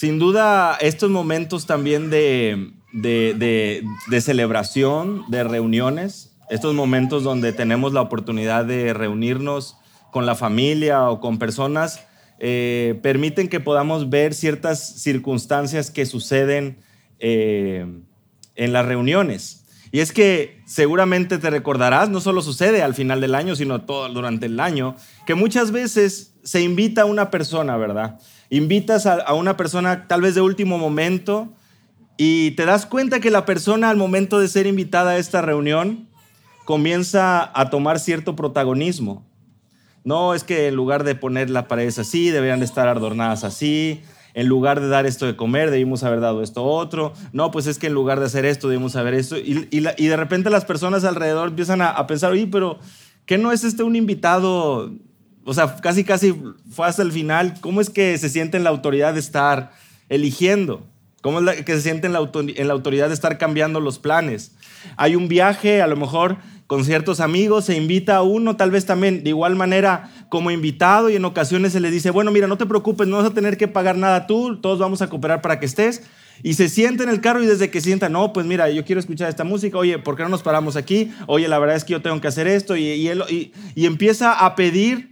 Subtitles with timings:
[0.00, 8.00] Sin duda, estos momentos también de, de, celebración, de reuniones, estos momentos donde tenemos la
[8.00, 9.76] oportunidad de reunirnos
[10.10, 12.06] con la familia o con personas,
[12.38, 16.78] eh, permiten que podamos ver ciertas circunstancias que suceden
[17.18, 17.84] eh,
[18.54, 19.59] en las reuniones.
[19.92, 24.08] Y es que seguramente te recordarás, no solo sucede al final del año, sino todo
[24.08, 24.94] durante el año,
[25.26, 28.20] que muchas veces se invita a una persona, ¿verdad?
[28.50, 31.52] Invitas a, una persona tal vez de último momento
[32.16, 36.08] y te das cuenta que la persona al momento de ser invitada a esta reunión
[36.64, 39.26] comienza a tomar cierto protagonismo.
[40.04, 44.02] No, es que en lugar de poner las paredes así, deberían de estar adornadas así.
[44.34, 47.12] En lugar de dar esto de comer, debimos haber dado esto otro.
[47.32, 49.36] No, pues es que en lugar de hacer esto, debimos haber esto.
[49.38, 52.78] Y, de repente las personas alrededor empiezan a, pensar, oye, pero
[53.26, 54.92] ¿qué no es este un invitado?
[55.44, 56.34] O sea, casi, casi
[56.70, 57.54] fue hasta el final.
[57.60, 59.72] ¿Cómo es que se siente en la autoridad de estar
[60.08, 60.86] eligiendo?
[61.22, 64.54] ¿Cómo es que se siente en la autoridad de estar cambiando los planes?
[64.96, 66.38] Hay un viaje, a lo mejor
[66.70, 71.10] con ciertos amigos, se invita a uno, tal vez también de igual manera como invitado
[71.10, 73.58] y en ocasiones se le dice, bueno, mira, no te preocupes, no vas a tener
[73.58, 76.04] que pagar nada tú, todos vamos a cooperar para que estés.
[76.42, 79.00] Y se siente en el carro y desde que sienta, no, pues mira, yo quiero
[79.00, 81.12] escuchar esta música, oye, ¿por qué no nos paramos aquí?
[81.26, 84.54] Oye, la verdad es que yo tengo que hacer esto y, y, y, empieza a
[84.54, 85.10] pedir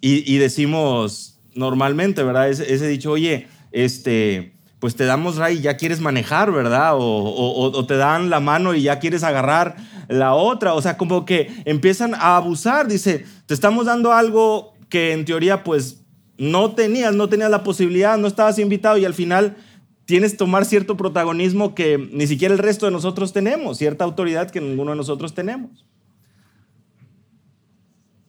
[0.00, 2.50] y, decimos normalmente, ¿verdad?
[2.50, 4.53] Ese dicho, oye, este,
[4.84, 6.90] pues te damos ray y ya quieres manejar, ¿verdad?
[6.92, 9.76] O, te dan la mano y ya quieres agarrar
[10.08, 10.74] la otra.
[10.74, 12.86] O sea, como que empiezan a abusar.
[12.86, 16.04] Dice, te estamos dando algo que en teoría pues
[16.36, 19.56] no tenías, no tenías la posibilidad, no estabas invitado y al final
[20.04, 24.60] tienes tomar cierto protagonismo que ni siquiera el resto de nosotros tenemos, cierta autoridad que
[24.60, 25.86] ninguno de nosotros tenemos.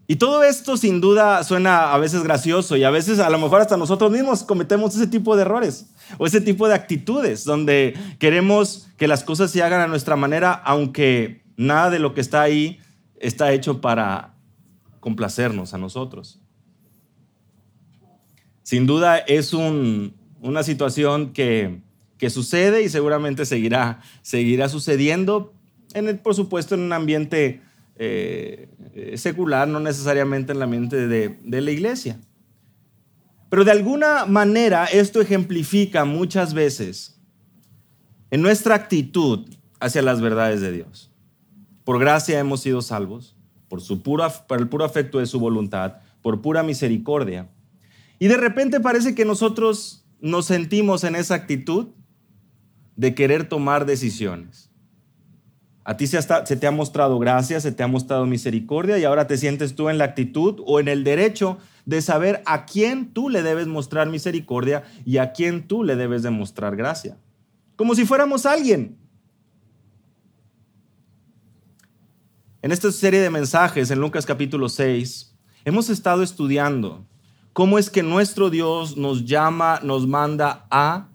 [0.07, 3.61] Y todo esto sin duda suena a veces gracioso y a veces a lo mejor
[3.61, 5.87] hasta nosotros mismos cometemos ese tipo de errores
[6.19, 10.51] o ese tipo de actitudes donde queremos que las cosas se hagan a nuestra manera
[10.53, 12.79] aunque nada de lo que está ahí
[13.19, 14.35] está hecho para
[14.99, 16.39] complacernos a nosotros.
[18.61, 21.81] Sin duda es una situación que,
[22.29, 25.53] sucede y seguramente seguirá, seguirá sucediendo,
[25.93, 27.61] en el, por supuesto, en un ambiente
[27.97, 32.19] eh, secular, no necesariamente en la mente de, de la iglesia.
[33.49, 37.21] Pero de alguna manera esto ejemplifica muchas veces
[38.31, 39.47] en nuestra actitud
[39.79, 41.11] hacia las verdades de Dios.
[41.83, 43.35] Por gracia hemos sido salvos,
[43.69, 47.49] por, su pura, por el puro afecto de su voluntad, por pura misericordia.
[48.19, 51.89] Y de repente parece que nosotros nos sentimos en esa actitud
[52.95, 54.64] de querer tomar decisiones.
[55.87, 59.37] A ti se, te ha mostrado gracia, se te ha mostrado misericordia y ahora te
[59.37, 63.43] sientes tú en la actitud o en el derecho de saber a quién tú le
[63.43, 67.17] debes mostrar misericordia y a quién tú le debes demostrar gracia.
[67.75, 68.97] Como si fuéramos alguien.
[72.63, 75.35] En esta serie de mensajes en Lucas capítulo 6
[75.65, 77.05] hemos estado estudiando
[77.53, 81.09] cómo es que nuestro Dios nos llama, nos manda a,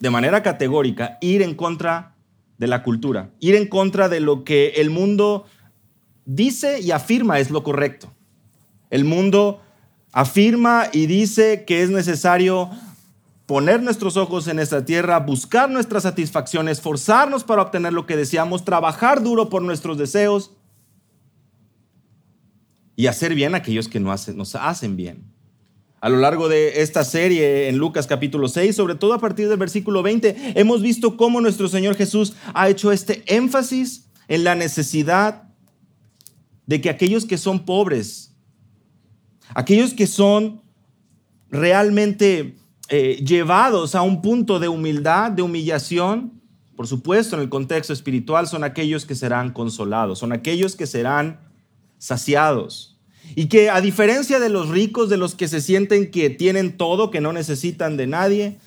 [0.00, 2.11] de manera categórica, ir en contra
[2.62, 5.46] de la cultura, ir en contra de lo que el mundo
[6.26, 8.12] dice y afirma es lo correcto.
[8.88, 9.60] El mundo
[10.12, 12.70] afirma y dice que es necesario
[13.46, 18.64] poner nuestros ojos en esta tierra, buscar nuestras satisfacciones, esforzarnos para obtener lo que deseamos,
[18.64, 20.52] trabajar duro por nuestros deseos
[22.94, 25.31] y hacer bien a aquellos que nos hacen bien
[26.02, 29.56] a lo largo de esta serie en Lucas capítulo 6, sobre todo a partir del
[29.56, 35.44] versículo 20, hemos visto cómo nuestro Señor Jesús ha hecho este énfasis en la necesidad
[36.66, 38.34] de que aquellos que son pobres,
[39.54, 40.60] aquellos que son
[41.50, 42.56] realmente
[42.88, 46.42] eh, llevados a un punto de humildad, de humillación,
[46.74, 51.38] por supuesto en el contexto espiritual, son aquellos que serán consolados, son aquellos que serán
[51.98, 52.91] saciados.
[53.34, 57.10] Y que a diferencia de los ricos, de los que se sienten que tienen todo,
[57.10, 58.58] que no necesitan de nadie,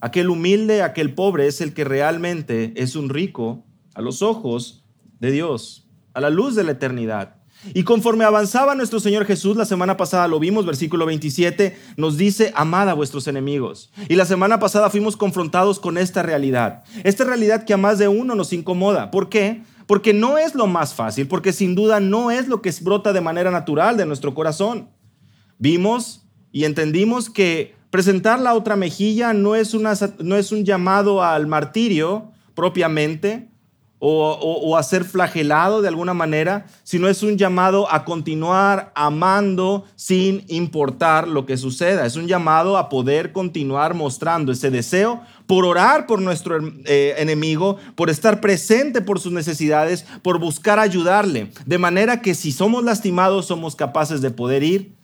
[0.00, 3.64] aquel humilde, aquel pobre es el que realmente es un rico
[3.94, 4.84] a los ojos
[5.20, 7.36] de Dios, a la luz de la eternidad.
[7.74, 12.52] Y conforme avanzaba nuestro Señor Jesús, la semana pasada lo vimos, versículo 27, nos dice,
[12.56, 13.92] amad a vuestros enemigos.
[14.08, 18.08] Y la semana pasada fuimos confrontados con esta realidad, esta realidad que a más de
[18.08, 19.10] uno nos incomoda.
[19.12, 19.62] ¿Por qué?
[19.86, 23.20] Porque no es lo más fácil, porque sin duda no es lo que brota de
[23.20, 24.90] manera natural de nuestro corazón.
[25.58, 31.22] Vimos y entendimos que presentar la otra mejilla no es, una, no es un llamado
[31.22, 33.51] al martirio propiamente,
[34.04, 40.44] o, a ser flagelado de alguna manera, sino es un llamado a continuar amando sin
[40.48, 42.04] importar lo que suceda.
[42.04, 47.76] Es un llamado a poder continuar mostrando ese deseo por orar por nuestro eh, enemigo,
[47.94, 51.52] por estar presente por sus necesidades, por buscar ayudarle.
[51.64, 54.96] De manera que si somos lastimados, somos capaces de poder ir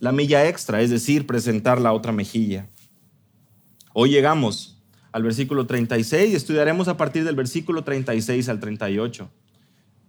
[0.00, 2.66] la milla extra, es decir, presentar la otra mejilla.
[3.92, 4.81] Hoy llegamos
[5.12, 9.30] al versículo 36 y estudiaremos a partir del versículo 36 al 38.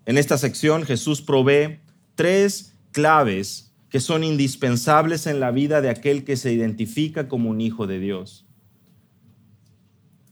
[0.06, 1.80] En esta sección Jesús provee
[2.16, 7.62] tres claves que son indispensables en la vida de aquel que se identifica como un
[7.62, 8.46] hijo de Dios.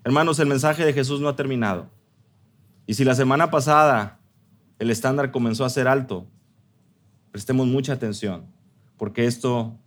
[0.03, 1.89] Hermanos, el mensaje de Jesús no ha terminado.
[2.87, 4.19] Y si la semana pasada
[4.79, 6.25] el estándar comenzó a ser alto,
[7.31, 8.47] prestemos mucha atención,
[8.97, 9.77] porque esto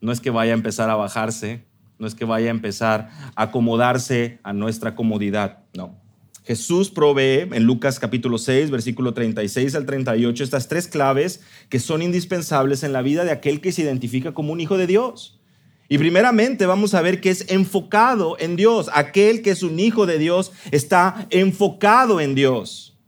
[0.00, 1.66] no es que vaya a empezar a bajarse,
[2.02, 6.02] no es que vaya a empezar a acomodarse a nuestra comodidad, no.
[6.44, 12.02] Jesús provee en Lucas capítulo 6, versículo 36 al 38, estas tres claves que son
[12.02, 15.40] indispensables en la vida de aquel que se identifica como un hijo de Dios.
[15.88, 18.90] Y primeramente vamos a ver que es enfocado en Dios.
[18.92, 22.98] Aquel que es un hijo de Dios está enfocado en Dios.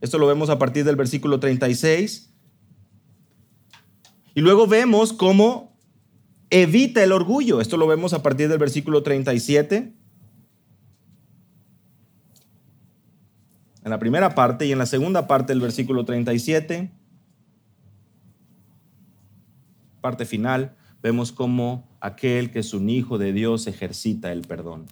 [0.00, 2.32] Esto lo vemos a partir del versículo 36.
[4.34, 5.69] Y luego vemos cómo
[6.50, 7.60] evita el orgullo.
[7.60, 9.94] Esto lo vemos a partir del versículo 37.
[13.82, 16.92] En la primera parte y en la segunda parte del versículo 37,
[20.02, 24.86] parte final, vemos cómo aquel que es un hijo de Dios ejercita el perdón.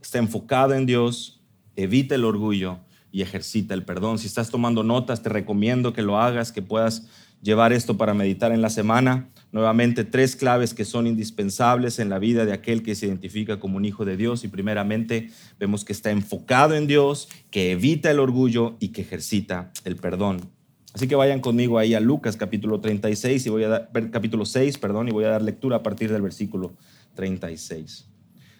[0.00, 1.40] Está enfocado en Dios,
[1.74, 2.78] evita el orgullo
[3.10, 4.18] y ejercita el perdón.
[4.18, 7.08] Si estás tomando notas, te recomiendo que lo hagas, que puedas
[7.42, 9.28] llevar esto para meditar en la semana.
[9.50, 13.76] Nuevamente, tres claves que son indispensables en la vida de aquel que se identifica como
[13.76, 14.44] un hijo de Dios.
[14.44, 19.72] Y primeramente, vemos que está enfocado en Dios, que evita el orgullo y que ejercita
[19.84, 20.50] el perdón.
[20.94, 24.78] Así que vayan conmigo ahí a Lucas capítulo 36 y voy a dar, capítulo 6,
[24.78, 26.74] perdón, y voy a dar lectura a partir del versículo
[27.14, 28.08] 36.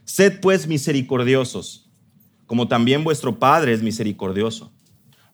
[0.05, 1.91] Sed pues misericordiosos,
[2.47, 4.73] como también vuestro Padre es misericordioso.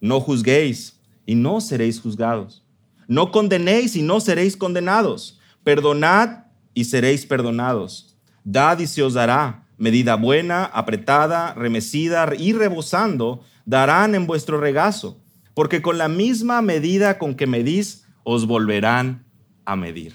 [0.01, 2.65] No juzguéis y no seréis juzgados
[3.09, 5.41] no condenéis y no seréis condenados.
[5.65, 6.45] Perdonad
[6.75, 8.17] y seréis perdonados.
[8.45, 9.67] Dad y se os dará.
[9.79, 15.21] Medida buena, apretada, remecida y rebosando, darán en vuestro regazo.
[15.55, 19.25] Porque con la misma medida con que medís, os volverán
[19.65, 20.15] a medir.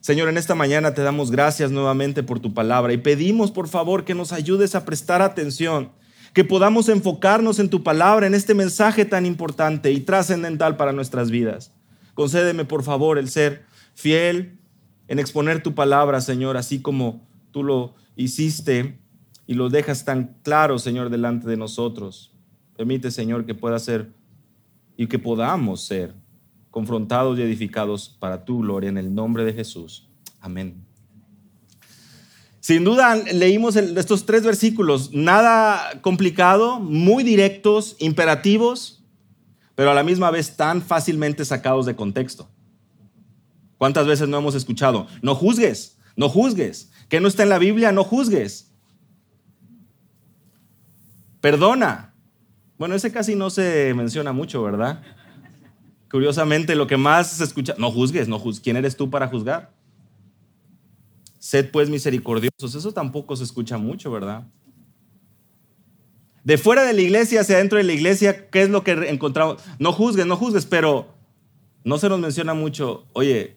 [0.00, 4.04] Señor, en esta mañana te damos gracias nuevamente por tu palabra y pedimos por favor
[4.04, 5.92] que nos ayudes a prestar atención
[6.32, 11.30] que podamos enfocarnos en tu palabra, en este mensaje tan importante y trascendental para nuestras
[11.30, 11.72] vidas.
[12.14, 13.64] Concédeme, por favor, el ser
[13.94, 14.58] fiel
[15.08, 18.98] en exponer tu palabra, Señor, así como tú lo hiciste
[19.46, 22.32] y lo dejas tan claro, Señor, delante de nosotros.
[22.76, 24.12] Permite, Señor, que pueda ser
[24.96, 26.14] y que podamos ser
[26.70, 30.08] confrontados y edificados para tu gloria en el nombre de Jesús.
[30.40, 30.91] Amén.
[32.62, 39.02] Sin duda leímos estos tres versículos, nada complicado, muy directos, imperativos,
[39.74, 42.48] pero a la misma vez tan fácilmente sacados de contexto.
[43.78, 45.08] ¿Cuántas veces no hemos escuchado?
[45.22, 46.92] No juzgues, no juzgues.
[47.08, 47.90] ¿Qué no está en la Biblia?
[47.90, 48.70] No juzgues.
[51.40, 52.14] Perdona.
[52.78, 55.02] Bueno, ese casi no se menciona mucho, ¿verdad?
[56.12, 58.62] Curiosamente, lo que más se escucha, no juzgues, no juzgues.
[58.62, 59.81] ¿Quién eres tú para juzgar?
[61.42, 62.76] Sed pues misericordiosos.
[62.76, 64.46] Eso tampoco se escucha mucho, ¿verdad?
[66.44, 69.60] De fuera de la iglesia hacia adentro de la iglesia, ¿qué es lo que encontramos?
[69.80, 71.08] No juzgues, no juzgues, pero
[71.82, 73.56] no se nos menciona mucho, oye,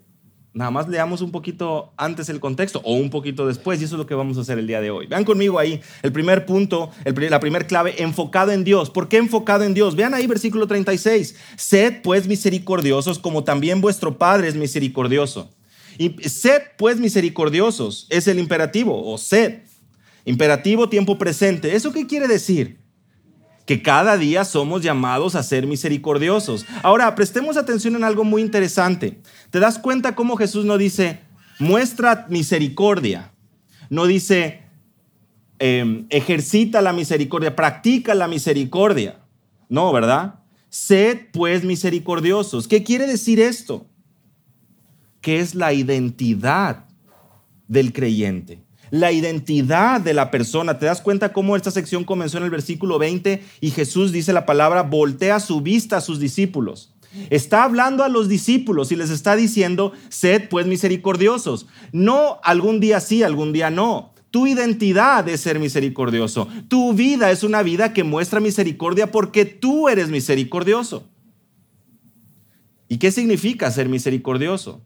[0.51, 3.99] nada más leamos un poquito antes el contexto o un poquito después, y eso es
[3.99, 5.05] lo que vamos a hacer el día de hoy.
[5.05, 8.89] Vean conmigo ahí el primer punto, la primera clave, enfocado en Dios.
[8.89, 9.95] ¿Por qué enfocado en Dios?
[9.95, 11.35] Vean ahí versículo 36.
[11.55, 15.54] Sed pues misericordiosos como también vuestro Padre es misericordioso.
[16.25, 19.61] Sed pues misericordiosos, es el imperativo, o sed.
[20.25, 21.75] Imperativo, tiempo presente.
[21.75, 22.79] ¿Eso qué quiere decir?
[23.65, 26.65] Que cada día somos llamados a ser misericordiosos.
[26.83, 29.21] Ahora, prestemos atención en algo muy interesante.
[29.51, 31.19] ¿Te das cuenta cómo Jesús no dice,
[31.59, 33.31] muestra misericordia?
[33.89, 34.63] No dice,
[35.59, 39.19] em, ejercita la misericordia, practica la misericordia.
[39.69, 40.39] No, ¿verdad?
[40.69, 42.67] Sed pues misericordiosos.
[42.67, 43.87] ¿Qué quiere decir esto?
[45.25, 46.85] Que es la identidad
[47.67, 50.77] del creyente, la identidad de la persona.
[50.77, 54.45] ¿Te das cuenta cómo esta sección comenzó en el versículo 20 y Jesús dice la
[54.45, 56.93] palabra, voltea su vista a sus discípulos?
[57.31, 61.65] Está hablando a los discípulos y les está diciendo, sed pues misericordiosos.
[61.91, 64.13] No algún día sí, algún día no.
[64.29, 66.47] Tu identidad es ser misericordioso.
[66.67, 71.09] Tu vida es una vida que muestra misericordia porque tú eres misericordioso.
[72.87, 74.83] ¿Y qué significa ser misericordioso?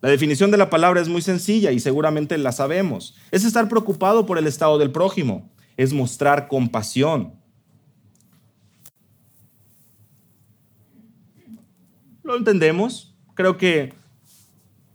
[0.00, 3.14] La definición de la palabra es muy sencilla y seguramente la sabemos.
[3.30, 7.34] Es estar preocupado por el estado del prójimo, es mostrar compasión.
[12.22, 13.14] ¿Lo entendemos?
[13.34, 13.92] Creo que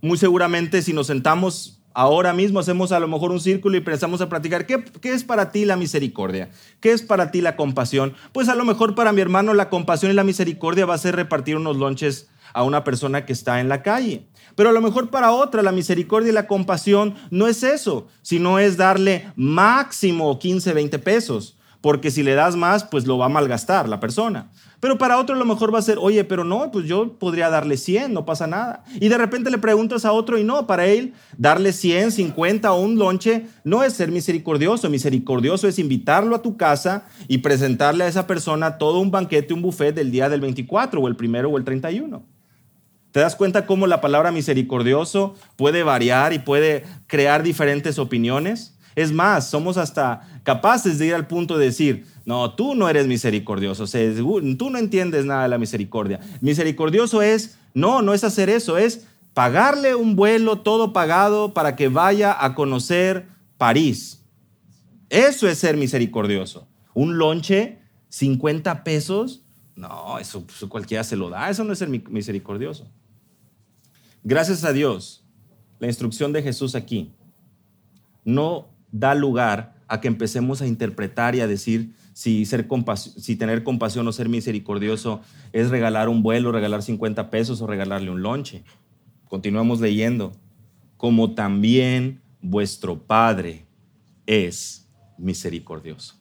[0.02, 4.22] muy seguramente si nos sentamos ahora mismo, hacemos a lo mejor un círculo y pensamos
[4.22, 6.50] a practicar, ¿qué, ¿qué, es para ti la misericordia?
[6.80, 8.14] ¿Qué es para ti la compasión?
[8.34, 11.16] Pues a lo mejor para mi hermano la compasión y la misericordia va a ser
[11.16, 14.28] repartir unos lonches a una persona que está en la calle.
[14.56, 18.58] Pero a lo mejor para otra la misericordia y la compasión no es eso, sino
[18.58, 23.30] es darle máximo 15, 20 pesos, porque si le das más, pues lo va a
[23.30, 24.50] malgastar la persona.
[24.80, 27.50] Pero para otro a lo mejor va a ser, oye, pero no, pues yo podría
[27.50, 28.84] darle 100, no pasa nada.
[29.00, 32.80] Y de repente le preguntas a otro y no, para él darle 100, 50 o
[32.80, 34.90] un lonche no es ser misericordioso.
[34.90, 39.62] Misericordioso es invitarlo a tu casa y presentarle a esa persona todo un banquete, un
[39.62, 42.35] buffet del día del 24 o el primero o el 31.
[43.16, 48.76] ¿Te das cuenta cómo la palabra misericordioso puede variar y puede crear diferentes opiniones?
[48.94, 53.08] Es más, somos hasta capaces de ir al punto de decir, no, tú no eres
[53.08, 53.86] misericordioso,
[54.58, 56.20] tú no entiendes nada de la misericordia.
[56.42, 61.88] Misericordioso es, no, no es hacer eso, es pagarle un vuelo todo pagado para que
[61.88, 64.26] vaya a conocer París.
[65.10, 66.68] Eso es ser misericordioso.
[66.94, 67.80] Un lonche,
[68.10, 69.46] 50 pesos,
[69.78, 72.90] no, eso, eso cualquiera se lo da, eso no es ser misericordioso.
[74.28, 75.24] Gracias a Dios,
[75.78, 77.14] la instrucción de Jesús aquí
[78.24, 82.68] no da lugar a que empecemos a interpretar y a decir si, ser
[82.98, 85.22] si tener compasión o ser misericordioso
[85.54, 88.64] es regalar un vuelo, regalar 50 pesos o regalarle un lonche.
[89.30, 90.32] Continuamos leyendo.
[90.98, 93.68] Como también vuestro Padre
[94.26, 94.90] es
[95.20, 96.16] misericordioso.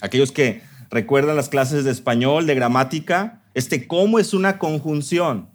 [0.00, 5.48] Aquellos que recuerdan las clases de español, de gramática, este cómo es una conjunción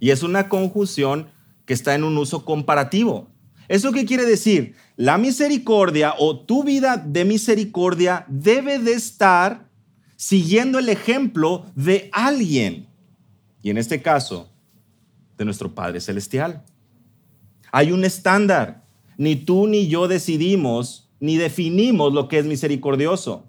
[0.00, 1.28] y es una conjunción
[1.64, 3.28] que está en un uso comparativo.
[3.68, 4.74] ¿Eso qué quiere decir?
[4.96, 9.68] La misericordia o tu vida de misericordia debe de estar
[10.16, 12.86] siguiendo el ejemplo de alguien.
[13.62, 14.48] Y en este caso,
[15.36, 16.64] de nuestro Padre Celestial.
[17.70, 18.84] Hay un estándar.
[19.16, 23.47] Ni tú ni yo decidimos ni definimos lo que es misericordioso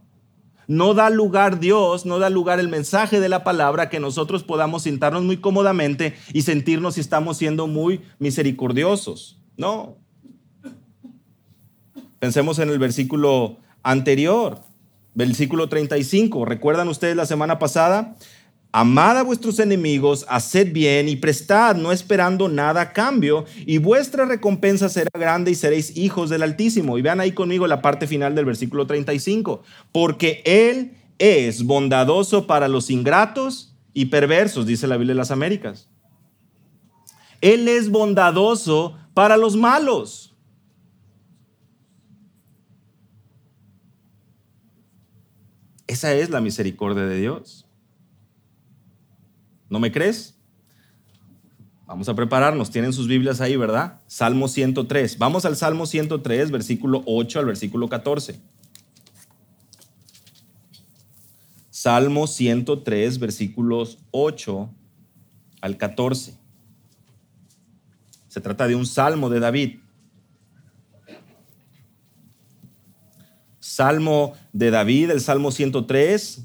[0.70, 4.84] no da lugar Dios, no da lugar el mensaje de la palabra que nosotros podamos
[4.84, 9.40] sentarnos muy cómodamente y sentirnos si estamos siendo muy misericordiosos.
[9.58, 9.98] No.
[12.20, 14.62] Pensemos en el versículo anterior,
[15.16, 16.46] versículo 35.
[16.46, 18.16] ¿Recuerdan ustedes la semana pasada?
[18.72, 24.26] Amad a vuestros enemigos, haced bien y prestad, no esperando nada a cambio, y vuestra
[24.26, 26.98] recompensa será grande y seréis hijos del Altísimo.
[26.98, 29.64] Y vean ahí conmigo la parte final del versículo 35.
[29.92, 35.90] Porque Él es bondadoso para los ingratos y perversos, dice la Biblia de las Américas.
[37.42, 40.36] Él es bondadoso para los malos.
[45.88, 47.69] Esa es la misericordia de Dios.
[49.70, 50.36] ¿No me crees?
[51.86, 52.70] Vamos a prepararnos.
[52.70, 54.02] Tienen sus Biblias ahí, ¿verdad?
[54.08, 55.18] Salmo 103.
[55.18, 58.40] Vamos al Salmo 103, versículo 8 al versículo 14.
[61.70, 64.70] Salmo 103, versículos 8
[65.62, 66.38] al 14.
[68.28, 69.80] Se trata de un salmo de David.
[73.60, 76.42] Salmo de David, el Salmo 103,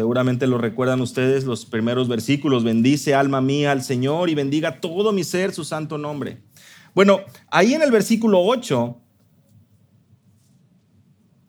[0.00, 2.64] Seguramente lo recuerdan ustedes los primeros versículos.
[2.64, 6.38] Bendice alma mía al Señor y bendiga todo mi ser su santo nombre.
[6.94, 8.96] Bueno, ahí en el versículo 8,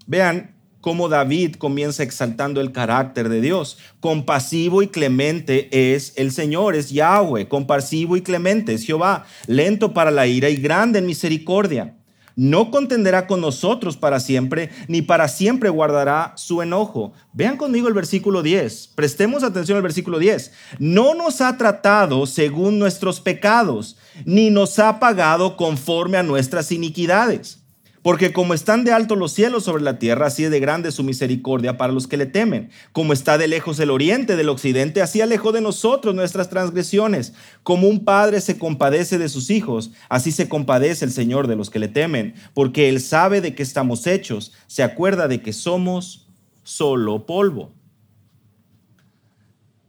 [0.05, 3.77] vean cómo David comienza exaltando el carácter de Dios.
[4.01, 7.48] Compasivo y clemente es el Señor, es Yahweh.
[7.48, 11.96] Compasivo y clemente es Jehová, lento para la ira y grande en misericordia
[12.35, 17.13] no contenderá con nosotros para siempre, ni para siempre guardará su enojo.
[17.33, 18.91] Vean conmigo el versículo 10.
[18.95, 20.51] Prestemos atención al versículo 10.
[20.79, 27.61] No nos ha tratado según nuestros pecados, ni nos ha pagado conforme a nuestras iniquidades.
[28.01, 31.03] Porque como están de alto los cielos sobre la tierra, así es de grande su
[31.03, 32.72] misericordia para los que le temen.
[32.93, 37.34] Como está de lejos el oriente del occidente, así alejo de nosotros nuestras transgresiones.
[37.62, 41.70] Como un padre se compadece de sus hijos, así se compadece el Señor de los
[41.70, 42.34] que le temen.
[42.55, 46.27] Porque Él sabe de qué estamos hechos, se acuerda de que somos
[46.63, 47.72] solo polvo.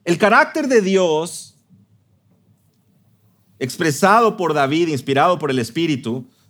[0.04, 1.52] El carácter de Dios
[3.59, 6.41] expresado por David, inspirado por el Espíritu, es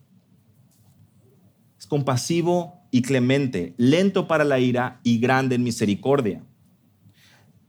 [1.93, 6.43] compasivo y clemente, lento para la ira y grande en misericordia.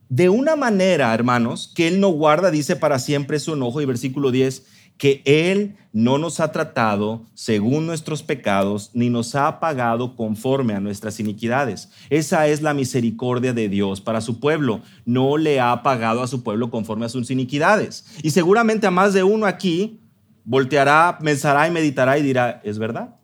[0.08, 4.32] De una manera, hermanos, que Él no guarda, dice para siempre su enojo, y versículo
[4.32, 4.66] 10,
[4.98, 10.80] que Él no nos ha tratado según nuestros pecados, ni nos ha pagado conforme a
[10.80, 11.90] nuestras iniquidades.
[12.10, 14.80] Esa es la misericordia de Dios para su pueblo.
[15.04, 18.06] No le ha pagado a su pueblo conforme a sus iniquidades.
[18.24, 20.00] Y seguramente a más de uno aquí
[20.46, 23.18] volteará, pensará y meditará y dirá, es verdad.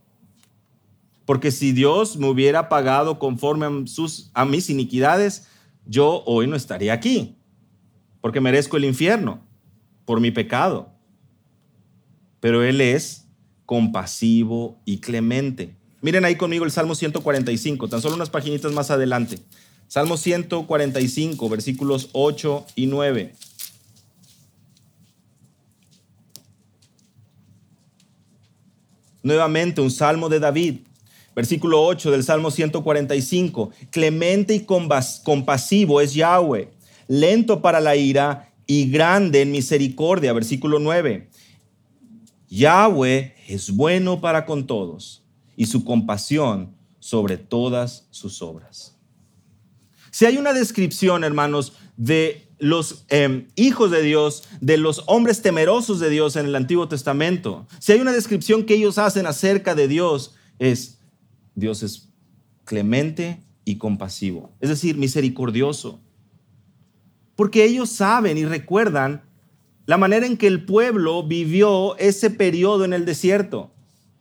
[1.29, 3.67] Porque si Dios me hubiera pagado conforme
[4.33, 5.47] a, mis iniquidades,
[5.85, 7.35] yo hoy no estaría aquí.
[8.19, 9.39] Porque merezco el infierno
[10.05, 10.91] por mi pecado
[12.39, 13.27] pero Él es
[13.67, 15.75] compasivo y clemente.
[16.01, 19.37] Miren ahí conmigo el Salmo 145, tan solo unas paginitas más adelante.
[19.87, 23.35] Salmo 145, versículos 8 y 9.
[29.21, 30.79] Nuevamente un salmo de David,
[31.39, 33.71] versículo 8 del Salmo 145.
[33.91, 36.69] Clemente y compasivo es Yahweh,
[37.07, 41.29] lento para la ira y grande en misericordia, versículo 9.
[42.49, 45.23] Yahweh es bueno para con todos
[45.55, 48.97] y su compasión sobre todas sus obras.
[50.11, 56.01] Si hay una descripción, hermanos, de los em, hijos de Dios, de los hombres temerosos
[56.01, 59.87] de Dios en el Antiguo Testamento, si hay una descripción que ellos hacen acerca de
[59.87, 60.98] Dios, es
[61.55, 62.09] Dios es
[62.65, 65.99] clemente y compasivo, es decir, misericordioso.
[67.35, 69.23] Porque ellos saben y recuerdan
[69.85, 73.71] la manera en que el pueblo vivió ese periodo en el desierto.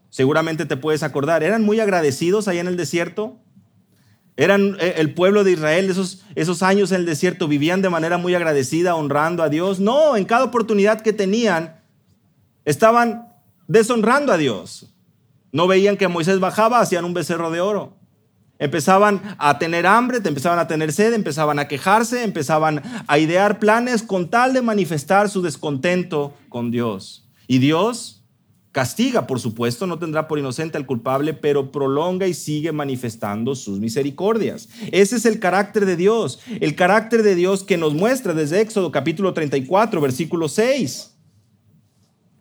[0.08, 3.36] Seguramente te puedes acordar, eran muy agradecidos ahí en el desierto.
[4.38, 8.18] Eran eh, el pueblo de Israel, esos, esos años en el desierto, vivían de manera
[8.18, 9.80] muy agradecida, honrando a Dios.
[9.80, 11.80] No, en cada oportunidad que tenían,
[12.64, 13.32] estaban
[13.66, 14.94] deshonrando a Dios.
[15.52, 17.96] No veían que Moisés bajaba, hacían un becerro de oro.
[18.58, 24.02] Empezaban a tener hambre, empezaban a tener sed, empezaban a quejarse, empezaban a idear planes
[24.02, 27.28] con tal de manifestar su descontento con Dios.
[27.46, 28.24] Y Dios
[28.72, 33.78] castiga, por supuesto, no tendrá por inocente al culpable, pero prolonga y sigue manifestando sus
[33.78, 34.68] misericordias.
[34.92, 38.90] Ese es el carácter de Dios, el carácter de Dios que nos muestra desde Éxodo
[38.90, 41.17] capítulo 34, versículo 6.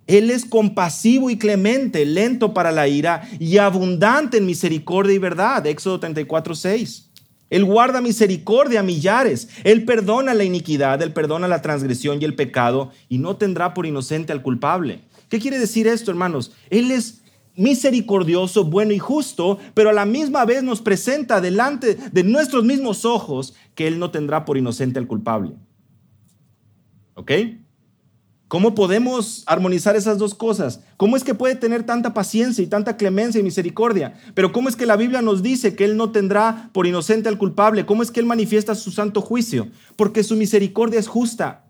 [0.08, 5.68] Él es compasivo y clemente, lento para la ira y abundante en misericordia y verdad.
[5.68, 7.10] Éxodo 34, 6.
[7.50, 9.50] Él guarda misericordia a millares.
[9.64, 13.86] Él perdona la iniquidad, Él perdona la transgresión y el pecado y no tendrá por
[13.86, 15.02] inocente al culpable.
[15.30, 16.54] ¿Qué quiere decir esto, hermanos?
[16.70, 17.22] Él es
[17.56, 23.04] misericordioso, bueno y justo, pero a la misma vez nos presenta delante de nuestros mismos
[23.04, 25.54] ojos que Él no tendrá por inocente al culpable.
[27.16, 27.32] ¿Ok?
[28.48, 30.80] ¿Cómo podemos armonizar esas dos cosas?
[30.96, 34.14] ¿Cómo es que puede tener tanta paciencia y tanta clemencia y misericordia?
[34.36, 37.38] Pero ¿cómo es que la Biblia nos dice que Él no tendrá por inocente al
[37.38, 37.86] culpable?
[37.86, 39.68] ¿Cómo es que Él manifiesta su santo juicio?
[39.98, 41.66] Porque su misericordia es justa,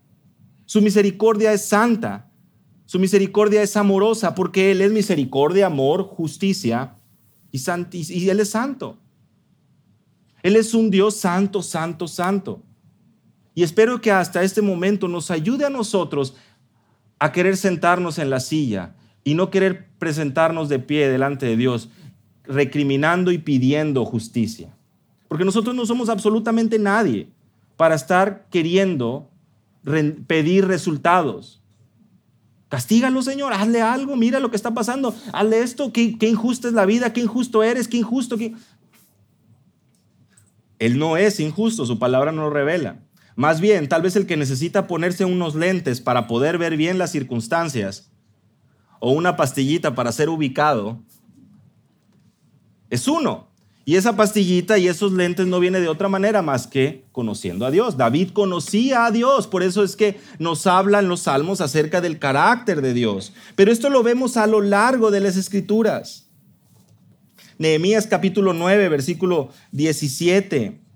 [0.65, 2.29] su misericordia es santa,
[2.85, 6.95] su misericordia es amorosa, porque Él es misericordia, amor, justicia
[7.51, 8.99] y, Él es santo.
[10.43, 12.61] Él es un Dios santo, santo, santo.
[13.55, 16.35] Y espero que hasta este momento nos ayude a nosotros
[17.19, 21.89] a querer sentarnos en la silla y no querer presentarnos de pie delante de Dios,
[22.45, 24.75] recriminando y pidiendo justicia.
[25.27, 27.29] Porque nosotros no somos absolutamente nadie
[27.75, 29.29] para estar queriendo
[30.27, 31.61] pedir resultados.
[32.69, 36.85] Castígalo, Señor, hazle algo, mira lo que está pasando, hazle esto, qué, injusta es la
[36.85, 38.35] vida, qué injusto eres, qué injusto.
[40.79, 42.99] Él no es injusto, su palabra no lo revela.
[43.37, 47.11] Más bien, tal vez el que necesita ponerse unos lentes para poder ver bien las
[47.11, 48.09] circunstancias
[48.99, 51.03] o una pastillita para ser ubicado
[52.89, 53.45] es uno.
[53.85, 57.71] Y esa pastillita y esos lentes no viene de otra manera más que conociendo a
[57.71, 57.95] Dios.
[57.95, 62.81] David conocía a Dios, por eso es que nos hablan los salmos acerca del carácter
[62.81, 63.33] de Dios.
[63.55, 66.27] Pero esto lo vemos a lo largo de las escrituras.
[67.59, 70.86] Nehemías capítulo 9, versículo 17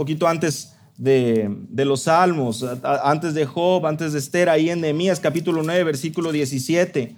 [0.00, 2.64] poquito antes de, los Salmos,
[3.04, 7.16] antes de Job, antes de Esther, ahí en Nehemías capítulo 9, versículo 17.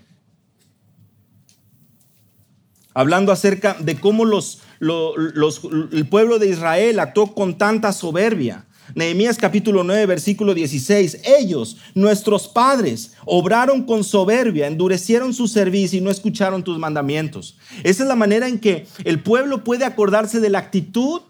[2.93, 8.67] Hablando acerca de cómo los, el pueblo de Israel actuó con tanta soberbia.
[8.97, 11.21] Nehemías capítulo 9, versículo 16.
[11.39, 17.57] Ellos, nuestros padres, obraron con soberbia, endurecieron su servicio y no escucharon tus mandamientos.
[17.85, 21.21] Esa es la manera en que el pueblo puede acordarse de la actitud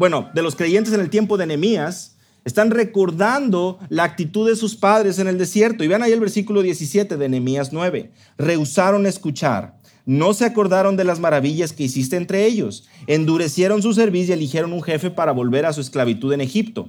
[0.00, 4.74] bueno, de los creyentes en el tiempo de Nehemías Están recordando la actitud de sus
[4.74, 5.84] padres en el desierto.
[5.84, 8.10] Y vean ahí el versículo 17 de Nehemías 9.
[8.38, 9.78] Rehusaron escuchar.
[10.06, 12.88] No se acordaron de las maravillas que hiciste entre ellos.
[13.08, 16.88] Endurecieron su servicio y eligieron un jefe para volver a su esclavitud en Egipto.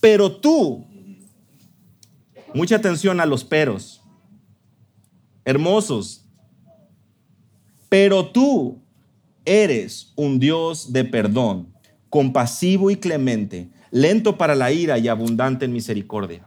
[0.00, 0.86] Pero tú,
[2.54, 4.02] mucha atención a los peros,
[5.44, 6.26] hermosos,
[7.88, 8.80] pero tú
[9.44, 11.71] eres un Dios de perdón,
[12.12, 16.46] compasivo y clemente lento para la ira y abundante en misericordia.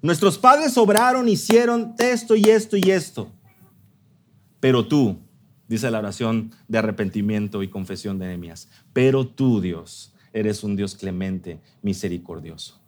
[0.00, 3.30] Nuestros padres obraron, hicieron esto y esto y esto.
[4.58, 5.18] Pero tú,
[5.68, 10.94] dice la oración de arrepentimiento y confesión de Nehemías, pero tú, Dios, eres un Dios
[10.94, 12.80] clemente, misericordioso.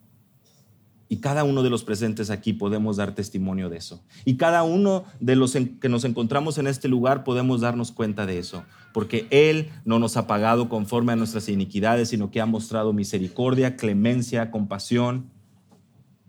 [1.12, 4.00] Y cada uno de los presentes aquí podemos dar testimonio de eso.
[4.24, 8.38] Y cada uno de los que nos encontramos en este lugar podemos darnos cuenta de
[8.38, 8.62] eso.
[8.94, 13.76] Porque Él no nos ha pagado conforme a nuestras iniquidades, sino que ha mostrado misericordia,
[13.76, 15.28] clemencia, compasión.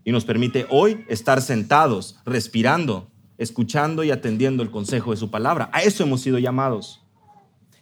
[0.04, 5.70] Y nos permite hoy estar sentados, respirando, escuchando y atendiendo el consejo de su palabra.
[5.74, 7.04] A eso hemos sido llamados.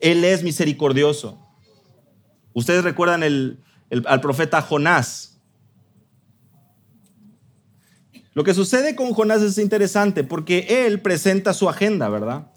[0.02, 1.40] Él es misericordioso.
[2.52, 5.29] Ustedes recuerdan al profeta Jonás
[8.34, 12.52] Lo que sucede con Jonás es interesante porque él presenta su agenda, ¿verdad?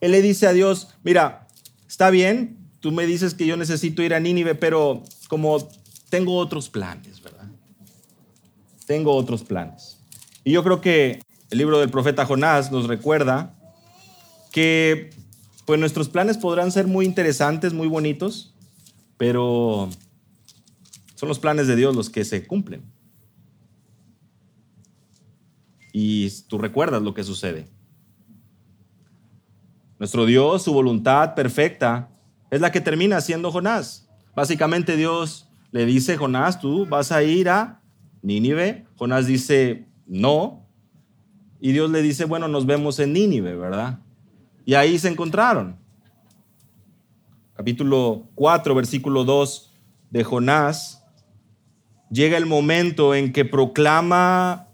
[0.00, 1.48] Él le dice a Dios, mira,
[1.88, 5.68] está bien, tú me dices que yo necesito ir a Nínive, pero como
[6.10, 7.48] tengo otros planes, ¿verdad?
[8.86, 9.98] Tengo otros planes.
[10.44, 13.54] Y yo creo que el libro del profeta Jonás nos recuerda
[14.52, 15.10] que
[15.64, 18.54] pues nuestros planes podrán ser muy interesantes, muy bonitos,
[19.16, 19.90] pero
[21.14, 22.97] son los planes de Dios los que se cumplen
[26.00, 27.66] y tú recuerdas lo que sucede.
[29.98, 32.08] Nuestro Dios, su voluntad perfecta,
[32.52, 34.08] es la que termina siendo Jonás.
[34.32, 37.82] Básicamente Dios le dice, Jonás, tú vas a ir a
[38.22, 38.86] Nínive.
[38.94, 40.68] Jonás dice, no.
[41.58, 43.98] Y Dios le dice, bueno, nos vemos en Nínive, ¿verdad?
[44.64, 45.80] Y ahí se encontraron.
[47.54, 49.74] Capítulo 4, versículo 2
[50.10, 51.04] de Jonás.
[52.08, 54.67] Llega el momento en que proclama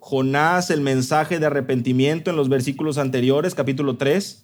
[0.00, 4.42] Jonás el mensaje de arrepentimiento en los versículos anteriores, capítulo 3.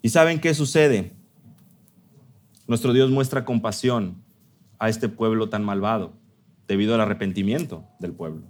[0.00, 1.12] ¿Y saben qué sucede?
[2.66, 4.16] Nuestro Dios muestra compasión
[4.78, 6.12] a este pueblo tan malvado
[6.66, 8.42] debido al arrepentimiento del pueblo.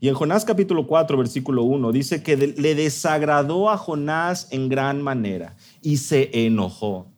[0.00, 5.02] Y en Jonás capítulo 4, versículo 1, dice que le desagradó a Jonás en gran
[5.02, 7.08] manera y se enojó.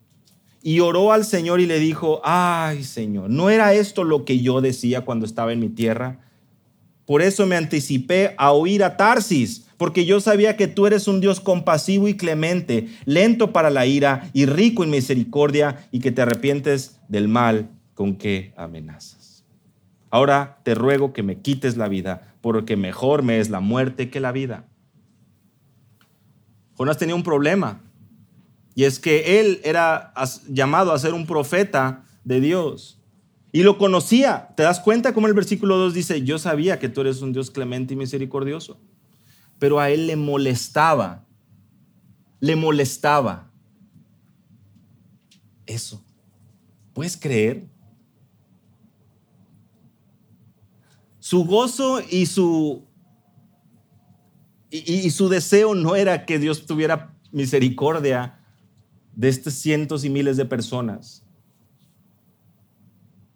[0.61, 4.59] Y oró al Señor y le dijo, ay Señor, ¿no era esto lo que yo
[4.59, 6.19] decía cuando estaba en mi tierra?
[7.05, 11.19] Por eso me anticipé a oír a Tarsis, porque yo sabía que tú eres un
[11.19, 16.21] Dios compasivo y clemente, lento para la ira y rico en misericordia, y que te
[16.21, 19.43] arrepientes del mal con que amenazas.
[20.09, 24.19] Ahora te ruego que me quites la vida, porque mejor me es la muerte que
[24.19, 24.65] la vida.
[26.75, 27.81] Jonás tenía un problema,
[28.75, 30.13] y es que él era
[30.47, 32.99] llamado a ser un profeta de Dios.
[33.55, 34.49] Y lo conocía.
[34.57, 37.51] ¿Te das cuenta cómo el versículo 2 dice, yo sabía que tú eres un Dios
[37.51, 38.79] clemente y misericordioso?
[39.59, 41.23] Pero a él le molestaba,
[42.39, 43.51] le molestaba
[45.67, 46.03] eso.
[46.93, 47.67] ¿Puedes creer?
[51.19, 52.87] Su gozo y su,
[54.71, 58.39] y, y su deseo no era que Dios tuviera misericordia
[59.15, 61.23] de estos cientos y miles de personas.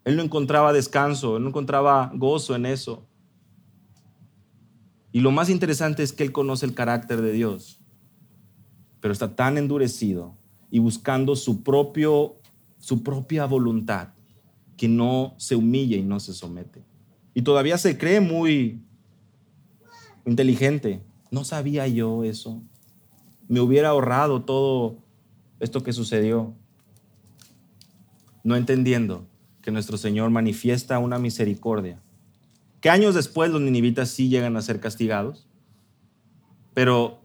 [0.08, 3.06] Él no encontraba descanso, él no encontraba gozo en eso.
[5.12, 7.82] Y lo más interesante es que él conoce el carácter de Dios,
[9.02, 10.38] pero está tan endurecido
[10.72, 12.38] y buscando su, propio,
[12.80, 14.14] su propia voluntad
[14.78, 16.86] que no se humilla y no se somete.
[17.34, 18.82] Y todavía se cree muy
[20.26, 21.04] inteligente.
[21.32, 22.64] No sabía yo eso.
[23.50, 25.00] Me hubiera ahorrado todo
[25.60, 26.54] esto que sucedió.
[28.46, 29.28] No entendiendo
[29.68, 32.00] que nuestro Señor manifiesta una misericordia.
[32.80, 35.46] Que años después los ninivitas sí llegan a ser castigados,
[36.74, 37.20] pero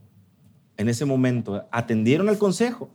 [0.77, 2.91] en ese momento atendieron al consejo.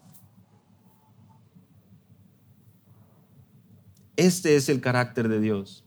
[4.18, 5.86] Este es el carácter de Dios,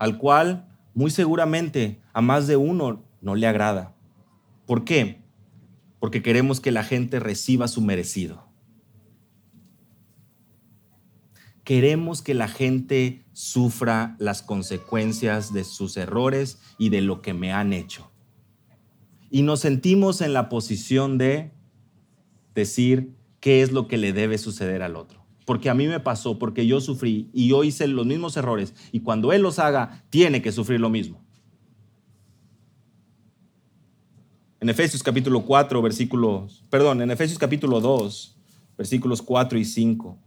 [0.00, 3.94] al cual muy seguramente a más de uno no le agrada.
[4.66, 5.22] ¿Por qué?
[6.00, 8.47] Porque queremos que la gente reciba su merecido.
[11.68, 17.52] Queremos que la gente sufra las consecuencias de sus errores y de lo que me
[17.52, 18.10] han hecho.
[19.30, 21.52] Y nos sentimos en la posición de
[22.54, 25.26] decir qué es lo que le debe suceder al otro.
[25.44, 28.72] porque a mí me pasó, porque yo sufrí y yo hice los mismos errores.
[28.90, 31.22] Y cuando Él los haga, tiene que sufrir lo mismo.
[34.60, 38.38] En Efesios capítulo 4, versículos, perdón, en Efesios capítulo 2,
[38.78, 40.18] versículos 4 y 5,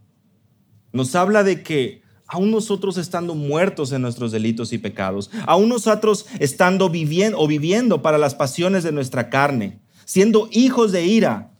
[0.92, 6.26] nos habla de que aún nosotros estando muertos en nuestros delitos y pecados, aún nosotros
[6.38, 11.52] estando viviendo o viviendo para las pasiones de nuestra carne, siendo hijos de ira,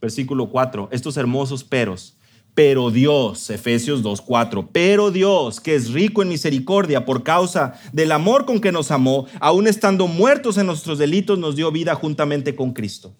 [0.00, 2.16] versículo 4, estos hermosos peros,
[2.54, 8.46] pero Dios, Efesios 2.4, pero Dios, que es rico en misericordia por causa del amor
[8.46, 12.72] con que nos amó, aun estando muertos en nuestros delitos, nos dio vida juntamente con
[12.72, 13.14] Cristo.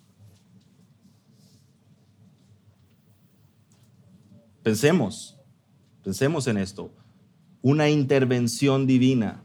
[4.62, 5.35] Pensemos,
[6.06, 6.92] pensemos en esto.
[7.62, 9.42] Una intervención divina.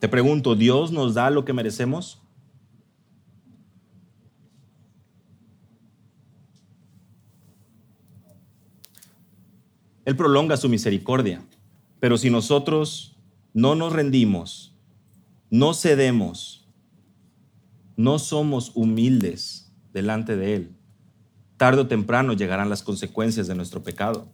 [0.00, 2.20] Te pregunto, ¿Dios nos da lo que merecemos?
[10.04, 11.40] Él prolonga su misericordia.
[12.00, 13.16] Pero si nosotros
[13.54, 14.74] no nos rendimos,
[15.50, 16.68] no cedemos,
[17.96, 20.76] no somos humildes delante de Él,
[21.56, 24.26] tarde o temprano llegarán las consecuencias de nuestro pecado.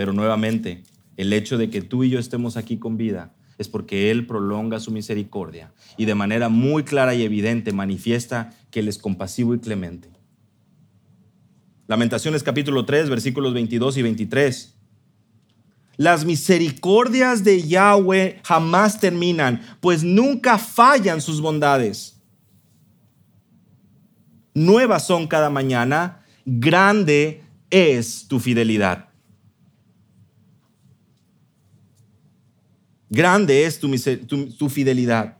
[0.00, 0.82] Pero nuevamente,
[1.18, 4.80] el hecho de que tú y yo estemos aquí con vida es porque Él prolonga
[4.80, 9.58] su misericordia y de manera muy clara y evidente manifiesta que Él es compasivo y
[9.58, 10.08] clemente.
[11.86, 14.74] Lamentaciones capítulo 3, versículos 22 y 23.
[15.98, 22.22] Las misericordias de Yahweh jamás terminan, pues nunca fallan sus bondades.
[24.54, 29.09] Nuevas son cada mañana, grande es tu fidelidad.
[33.12, 35.38] Grande es tu, fidelidad.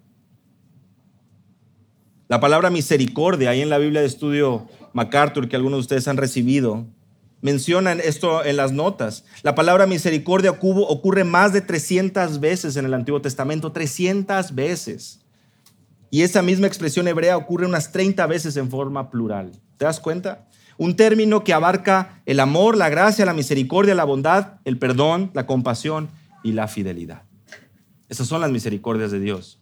[2.26, 6.16] La palabra misericordia, ahí en la Biblia de estudio MacArthur, que algunos de ustedes han
[6.16, 6.88] recibido,
[7.42, 9.24] mencionan esto en las notas.
[9.44, 15.20] La palabra misericordia ocurre más de 300 veces en el Antiguo Testamento, 300 veces.
[16.10, 19.52] Y esa misma expresión hebrea ocurre unas 30 veces en forma plural.
[19.76, 20.48] ¿Te das cuenta?
[20.76, 25.46] Un término que abarca el amor, la gracia, la misericordia, la bondad, el perdón, la
[25.46, 26.08] compasión
[26.42, 27.29] y la fidelidad.
[28.10, 29.58] Esas son las misericordias de Dios.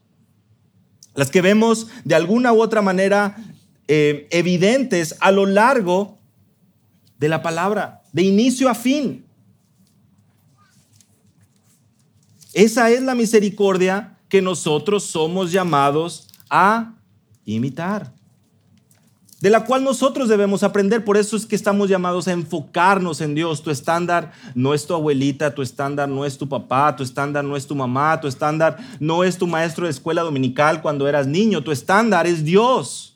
[1.14, 3.37] Las que vemos de alguna u otra manera
[3.87, 6.18] eh, evidentes a lo largo
[7.18, 9.24] de la palabra, de inicio a fin.
[12.54, 16.94] Esa es la misericordia que nosotros somos llamados a
[17.44, 18.14] imitar,
[19.40, 21.05] de la cual nosotros debemos aprender.
[21.05, 23.62] Por eso es que estamos llamados a enfocarnos en Dios.
[23.62, 27.57] Tu estándar no es tu abuelita, tu estándar no es tu papá, tu estándar no
[27.57, 31.62] es tu mamá, tu estándar no es tu maestro de escuela dominical cuando eras niño,
[31.62, 33.14] tu estándar es Dios.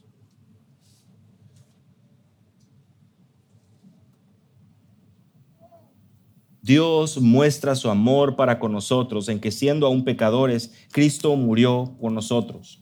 [6.65, 12.13] Dios muestra su amor para con nosotros en que siendo aún pecadores, Cristo murió por
[12.13, 12.82] nosotros.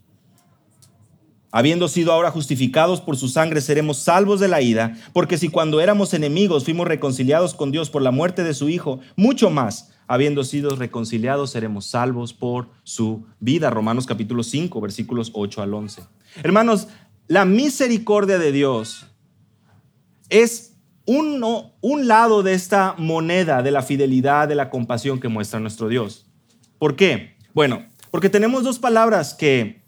[1.52, 5.80] Habiendo sido ahora justificados por su sangre, seremos salvos de la ira, porque si cuando
[5.80, 10.44] éramos enemigos fuimos reconciliados con Dios por la muerte de su Hijo, mucho más, habiendo
[10.44, 13.70] sido reconciliados, seremos salvos por su vida.
[13.70, 16.02] Romanos capítulo 5, versículos 8 al 11.
[16.42, 16.88] Hermanos,
[17.26, 19.06] la misericordia de Dios
[20.28, 20.70] es
[21.06, 26.26] un, lado de esta moneda de la fidelidad, de la compasión que muestra nuestro Dios.
[26.78, 27.36] ¿Por qué?
[27.54, 29.79] Bueno, porque tenemos dos palabras que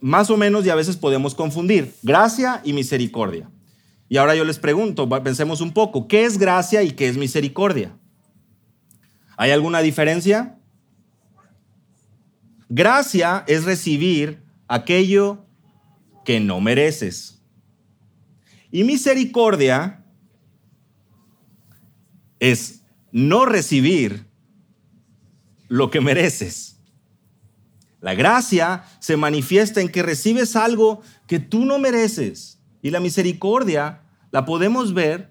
[0.00, 3.50] más o menos y a veces podemos confundir, gracia y misericordia.
[4.08, 7.96] Y ahora yo les pregunto, pensemos un poco, ¿qué es gracia y qué es misericordia?
[9.36, 10.58] ¿Hay alguna diferencia?
[12.68, 15.46] Gracia es recibir aquello
[16.24, 17.42] que no mereces.
[18.70, 20.04] Y misericordia
[22.40, 22.82] es
[23.12, 24.26] no recibir
[25.68, 26.77] lo que mereces.
[28.00, 32.60] La gracia se manifiesta en que recibes algo que tú no mereces.
[32.80, 35.30] Y la misericordia la podemos ver,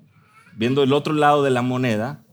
[0.55, 2.25] viendo el otro lado de la moneda,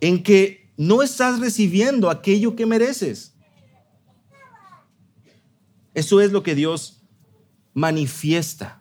[0.00, 3.34] en que no estás recibiendo aquello que mereces.
[5.94, 7.02] Eso es lo que Dios
[7.74, 8.80] manifiesta,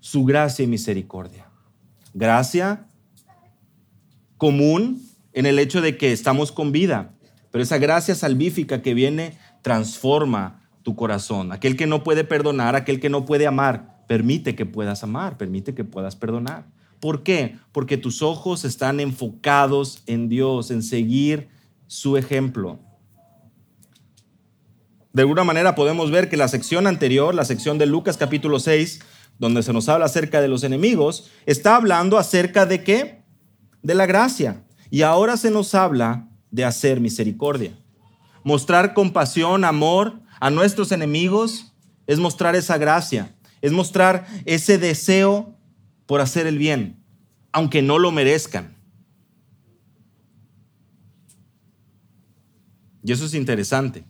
[0.00, 1.48] su gracia y misericordia.
[2.12, 2.86] Gracia
[4.36, 7.13] común en el hecho de que estamos con vida,
[7.54, 11.52] pero esa gracia salvífica que viene transforma tu corazón.
[11.52, 15.72] Aquel que no puede perdonar, aquel que no puede amar, permite que puedas amar, permite
[15.72, 16.66] que puedas perdonar.
[16.98, 17.56] ¿Por qué?
[17.70, 21.46] Porque tus ojos están enfocados en Dios, en seguir
[21.86, 22.80] su ejemplo.
[25.12, 28.98] De alguna manera podemos ver que la sección anterior, la sección de Lucas capítulo 6,
[29.38, 33.22] donde se nos habla acerca de los enemigos, está hablando acerca de qué?
[33.84, 34.64] De la gracia.
[34.90, 37.76] Y ahora se nos habla de hacer misericordia.
[38.44, 41.72] Mostrar compasión, amor a nuestros enemigos
[42.06, 45.58] es mostrar esa gracia, es mostrar ese deseo
[46.06, 47.02] por hacer el bien,
[47.50, 48.76] aunque no lo merezcan.
[53.02, 54.04] Y eso es interesante,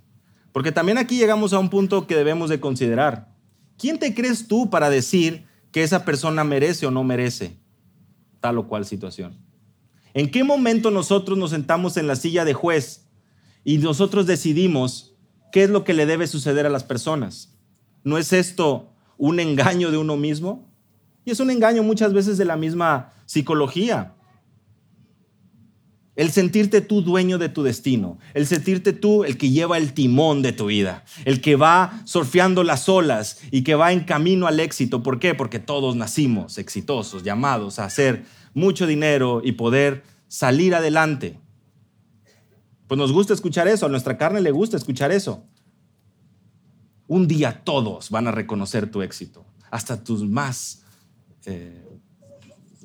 [0.52, 3.34] porque también aquí llegamos a un punto que debemos de considerar.
[3.78, 7.56] ¿Quién te crees tú para decir que esa persona merece o no merece
[8.40, 9.43] tal o cual situación?
[10.14, 13.08] ¿En qué momento nosotros nos sentamos en la silla de juez
[13.64, 15.16] y nosotros decidimos
[15.52, 17.58] qué es lo que le debe suceder a las personas?
[18.04, 20.72] ¿No es esto un engaño de uno mismo?
[21.24, 24.14] Y es un engaño muchas veces de la misma psicología.
[26.16, 30.42] El sentirte tú dueño de tu destino, el sentirte tú el que lleva el timón
[30.42, 34.60] de tu vida, el que va surfeando las olas y que va en camino al
[34.60, 35.02] éxito.
[35.02, 35.34] ¿Por qué?
[35.34, 41.38] Porque todos nacimos exitosos, llamados a hacer mucho dinero y poder salir adelante.
[42.86, 45.44] Pues nos gusta escuchar eso, a nuestra carne le gusta escuchar eso.
[47.06, 50.82] Un día todos van a reconocer tu éxito, hasta tus más
[51.44, 51.82] eh,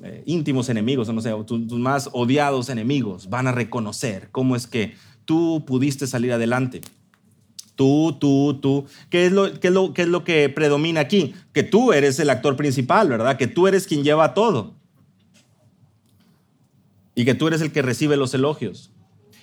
[0.02, 4.66] eh, íntimos enemigos, o no sé, tus, más odiados enemigos van a reconocer cómo es
[4.66, 6.80] que tú pudiste salir adelante.
[7.76, 8.86] Tú, tú, tú.
[9.08, 11.34] ¿Qué es, lo, qué, es lo, ¿Qué es lo que predomina aquí?
[11.52, 13.38] Que tú eres el actor principal, ¿verdad?
[13.38, 14.74] Que tú eres quien lleva todo.
[17.14, 18.92] Y que tú eres el que recibe los elogios.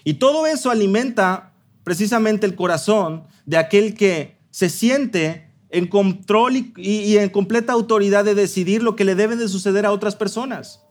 [0.03, 1.53] Y todo eso alimenta
[1.84, 8.36] precisamente el corazón de aquel que se siente en control y, en completa autoridad de
[8.36, 10.84] decidir lo que le debe de suceder a otras personas.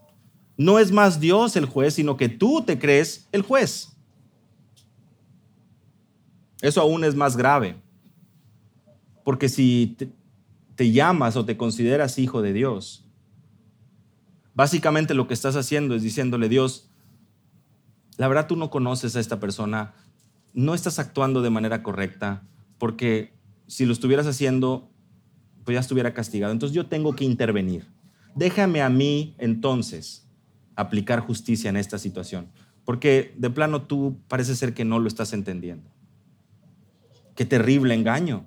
[0.56, 3.96] No es más Dios el juez, sino que tú te crees el juez.
[6.60, 7.76] Eso aún es más grave.
[9.24, 9.96] Porque si
[10.76, 13.05] te, llamas o te consideras hijo de Dios,
[14.56, 16.90] básicamente lo que estás haciendo es diciéndole, Dios,
[18.16, 19.94] la verdad tú no conoces a esta persona,
[20.54, 22.42] no estás actuando de manera correcta,
[22.78, 23.34] porque
[23.68, 24.90] si lo estuvieras haciendo,
[25.64, 26.52] pues ya estuviera castigado.
[26.52, 27.86] Entonces yo tengo que intervenir.
[28.34, 30.26] Déjame a mí entonces
[30.74, 32.48] aplicar justicia en esta situación,
[32.84, 35.90] porque de plano tú parece ser que no lo estás entendiendo.
[37.34, 38.46] Qué terrible engaño.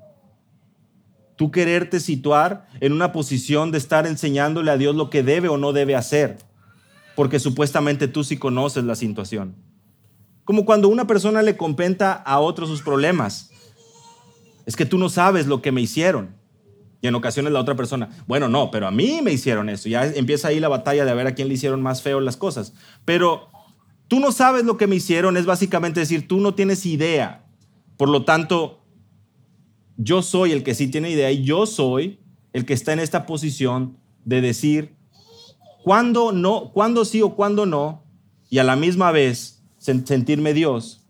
[1.39, 5.56] Tú quererte situar en una posición de estar enseñándole a Dios lo que debe o
[5.56, 6.38] no debe hacer,
[7.15, 9.56] porque supuestamente tú sí conoces la situación.
[10.43, 13.52] Como cuando una persona le compenta a otro sus problemas
[14.65, 16.36] es que tú no sabes lo que me hicieron.
[16.99, 19.88] Y en ocasiones la otra persona, bueno, no, pero a mí me hicieron eso.
[19.88, 22.73] Ya empieza ahí la batalla de ver a quién le hicieron más feo las cosas.
[23.06, 23.47] Pero
[24.10, 27.45] tú no sabes lo que me hicieron, es básicamente decir, tú no tienes idea.
[27.95, 28.79] Por lo tanto,
[30.02, 32.22] yo soy el que sí tiene idea y yo soy
[32.54, 34.96] el que está en esta posición de decir
[35.84, 38.02] cuándo no, cuándo sí o cuándo no,
[38.50, 41.06] y a la misma vez sentirme Dios.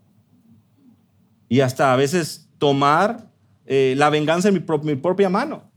[1.48, 3.30] Y hasta a veces tomar
[3.64, 5.70] eh, la venganza en mi, mi propia mano.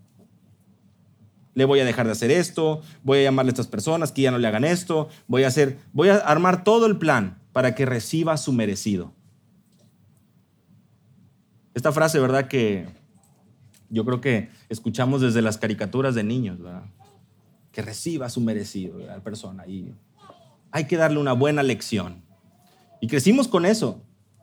[1.54, 4.32] Le voy a dejar de hacer esto, voy a llamarle a estas personas que ya
[4.32, 7.86] no le hagan esto, voy a hacer, voy a armar todo el plan para que
[7.86, 9.13] reciba su merecido.
[11.76, 12.47] Esta frase, ¿verdad?
[12.47, 13.02] Que
[13.93, 16.86] yo creo que escuchamos desde las caricaturas de niños, ¿verdad?
[17.71, 19.67] Que reciba su merecido, la persona.
[19.67, 19.93] Y
[20.71, 22.23] hay que darle una buena lección.
[22.99, 24.01] Y crecimos con eso,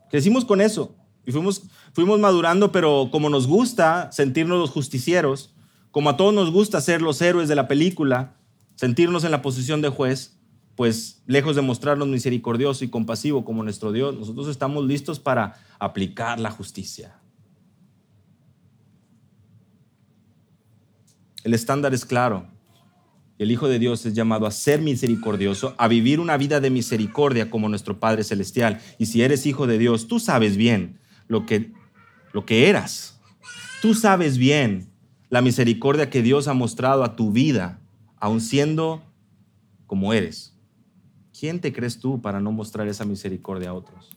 [0.09, 0.95] crecimos con eso.
[1.27, 5.55] Y fuimos, fuimos madurando, pero como nos gusta sentirnos los justicieros,
[5.91, 8.37] como a todos nos gusta ser los héroes de la película,
[8.77, 10.39] sentirnos en la posición de juez,
[10.77, 16.39] pues lejos de mostrarnos misericordioso y compasivo como nuestro Dios, nosotros estamos listos para aplicar
[16.39, 17.20] la justicia.
[21.45, 22.47] El estándar es claro.
[23.39, 27.49] El Hijo de Dios es llamado a ser misericordioso, a vivir una vida de misericordia
[27.49, 28.81] como nuestro Padre Celestial.
[28.99, 31.73] Y si eres hijo de Dios, tú sabes bien lo que,
[32.33, 33.19] lo que eras.
[33.81, 34.91] Tú sabes bien
[35.31, 37.81] la misericordia que Dios ha mostrado a tu vida,
[38.17, 39.03] aun siendo
[39.87, 40.55] como eres.
[41.39, 44.11] ¿Quién te crees tú para no mostrar esa misericordia a otros?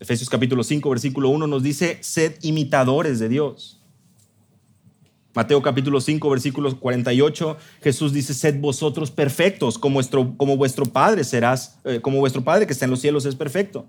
[0.00, 3.80] Efesios capítulo 5, versículo 1 nos dice, sed imitadores de Dios
[5.32, 11.22] Mateo capítulo 5, versículos 48, Jesús dice, sed vosotros perfectos, como vuestro, como vuestro Padre
[11.22, 13.86] serás, eh, como vuestro Padre que está en los cielos es perfecto.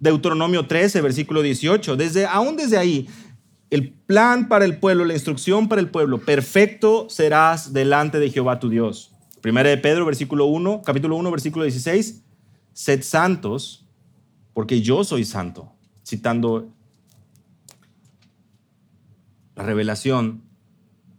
[0.00, 3.08] Deuteronomio 13, versículo 18, desde, aún desde ahí,
[3.70, 8.60] el plan para el pueblo, la instrucción para el pueblo, perfecto serás delante de Jehová
[8.60, 9.12] tu Dios.
[9.40, 12.22] Primera de Pedro, versículo 1, capítulo 1, versículo 16,
[12.74, 13.85] sed santos,
[14.56, 15.70] porque yo soy santo,
[16.02, 16.72] citando
[19.54, 20.40] la revelación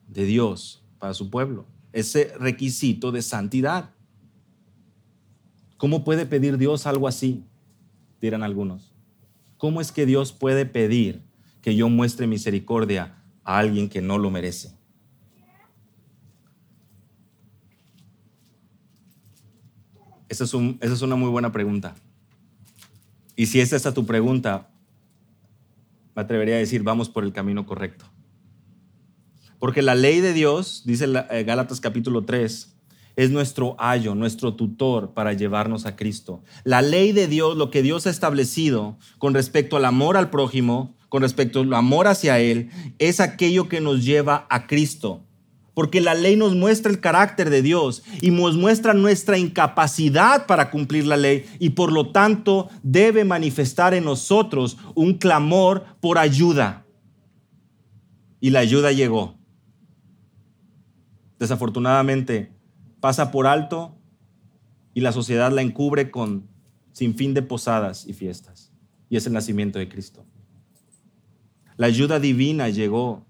[0.07, 3.91] de Dios para su pueblo, ese requisito de santidad.
[5.77, 7.43] ¿Cómo puede pedir Dios algo así?
[8.19, 8.91] Dirán algunos.
[9.59, 11.21] ¿Cómo es que Dios puede pedir
[11.61, 14.71] que yo muestre misericordia a alguien que no lo merece?
[20.27, 21.93] Esa es, es una muy buena pregunta.
[23.37, 24.67] Y si esa es tu pregunta,
[26.15, 28.05] me atrevería a decir, vamos por el camino correcto.
[29.59, 32.75] Porque la ley de Dios, dice eh, Gálatas capítulo 3,
[33.15, 36.41] es nuestro ayo, nuestro tutor para llevarnos a Cristo.
[36.63, 40.95] La ley de Dios, lo que Dios ha establecido con respecto al amor al prójimo,
[41.07, 45.26] con respecto al amor hacia Él, es aquello que nos lleva a Cristo.
[45.77, 50.71] Porque la ley nos muestra el carácter de Dios y nos muestra nuestra incapacidad para
[50.71, 56.87] cumplir la ley y por lo tanto debe manifestar en nosotros un clamor por ayuda.
[58.39, 59.37] Y la ayuda llegó.
[61.37, 62.51] Desafortunadamente
[62.99, 63.95] pasa por alto
[64.95, 66.47] y la sociedad la encubre con
[66.91, 68.73] sin fin de posadas y fiestas.
[69.11, 70.25] Y es el nacimiento de Cristo.
[71.75, 73.27] La ayuda divina llegó.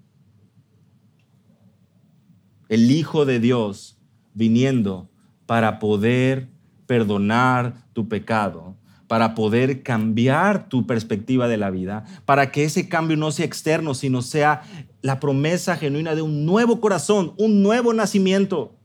[2.68, 3.98] El Hijo de Dios
[4.34, 5.08] viniendo
[5.46, 6.48] para poder
[6.86, 8.76] perdonar tu pecado,
[9.08, 13.94] para poder cambiar tu perspectiva de la vida, para que ese cambio no sea externo,
[13.94, 14.62] sino sea
[15.02, 18.76] la promesa genuina de un nuevo corazón, un nuevo nacimiento.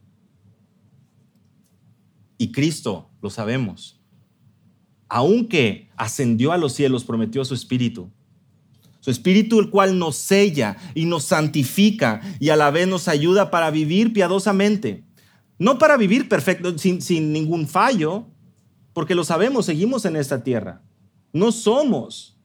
[2.38, 4.00] Y Cristo, lo sabemos,
[5.08, 8.10] aunque ascendió a los cielos, prometió su espíritu.
[9.04, 13.50] Su espíritu el cual nos sella y nos santifica y a la vez nos ayuda
[13.50, 15.04] para vivir piadosamente.
[15.58, 18.24] No para vivir perfecto, sin, ningún fallo,
[18.94, 20.80] porque lo sabemos, seguimos en esta tierra.
[21.34, 22.38] No somos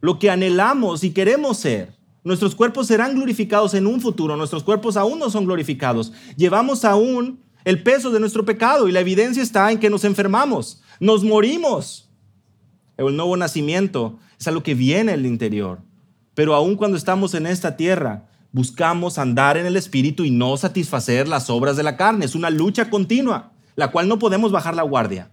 [0.00, 1.94] lo que anhelamos y queremos ser.
[2.24, 6.14] Nuestros cuerpos serán glorificados en un futuro, nuestros cuerpos aún no son glorificados.
[6.38, 10.80] Llevamos aún el peso de nuestro pecado y la evidencia está en que nos enfermamos,
[11.00, 12.08] nos morimos.
[12.96, 15.86] El nuevo nacimiento es algo que viene el interior.
[16.38, 21.26] Pero aún cuando estamos en esta tierra, buscamos andar en el Espíritu y no satisfacer
[21.26, 22.24] las obras de la carne.
[22.24, 25.32] Es una lucha continua, la cual no podemos bajar la guardia.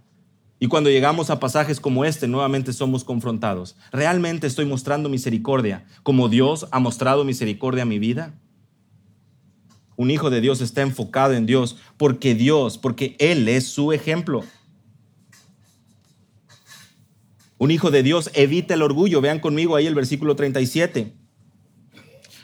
[0.59, 3.75] Y cuando llegamos a pasajes como este, nuevamente somos confrontados.
[3.91, 8.33] ¿Realmente estoy mostrando misericordia como Dios ha mostrado misericordia a mi vida?
[9.97, 14.43] Un hijo de Dios está enfocado en Dios porque Dios, porque Él es su ejemplo.
[17.57, 19.21] Un hijo de Dios evita el orgullo.
[19.21, 21.13] Vean conmigo ahí el versículo 37.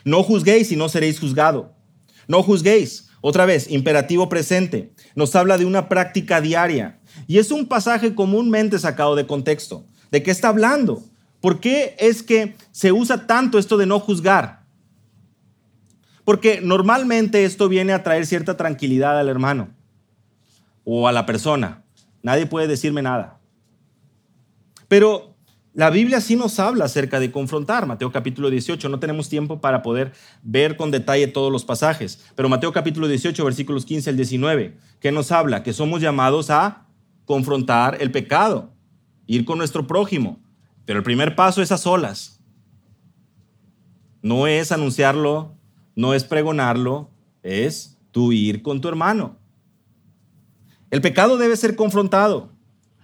[0.04, 1.74] No juzguéis y no seréis juzgado.
[2.28, 3.08] No juzguéis.
[3.20, 4.92] Otra vez, imperativo presente.
[5.14, 7.00] Nos habla de una práctica diaria.
[7.26, 9.86] Y es un pasaje comúnmente sacado de contexto.
[10.10, 11.04] ¿De qué está hablando?
[11.40, 14.62] ¿Por qué es que se usa tanto esto de no juzgar?
[16.24, 19.70] Porque normalmente esto viene a traer cierta tranquilidad al hermano
[20.84, 21.84] o a la persona.
[22.22, 23.40] Nadie puede decirme nada.
[24.92, 25.38] Pero
[25.72, 27.86] la Biblia sí nos habla acerca de confrontar.
[27.86, 30.12] Mateo capítulo 18, no tenemos tiempo para poder
[30.42, 35.10] ver con detalle todos los pasajes, pero Mateo capítulo 18, versículos 15 al 19, ¿qué
[35.10, 35.62] nos habla?
[35.62, 36.88] Que somos llamados a
[37.24, 38.74] confrontar el pecado,
[39.26, 40.42] ir con nuestro prójimo.
[40.84, 42.38] Pero el primer paso es a solas.
[44.20, 45.56] No es anunciarlo
[45.94, 47.08] no es pregonarlo,
[47.42, 49.38] es tú ir con tu hermano.
[50.90, 52.51] El pecado debe ser confrontado.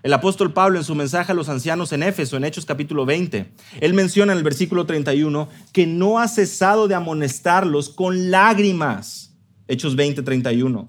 [0.05, 3.51] El apóstol Pablo en su mensaje a los ancianos en Éfeso, en Hechos capítulo 20,
[3.81, 9.35] él menciona en el versículo 31 que no ha cesado de amonestarlos con lágrimas.
[9.67, 10.89] Hechos 20, 31.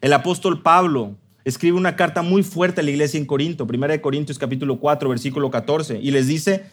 [0.00, 4.38] El apóstol Pablo escribe una carta muy fuerte a la iglesia en Corinto, 1 Corintios
[4.38, 6.66] capítulo 4, versículo 14, y les dice,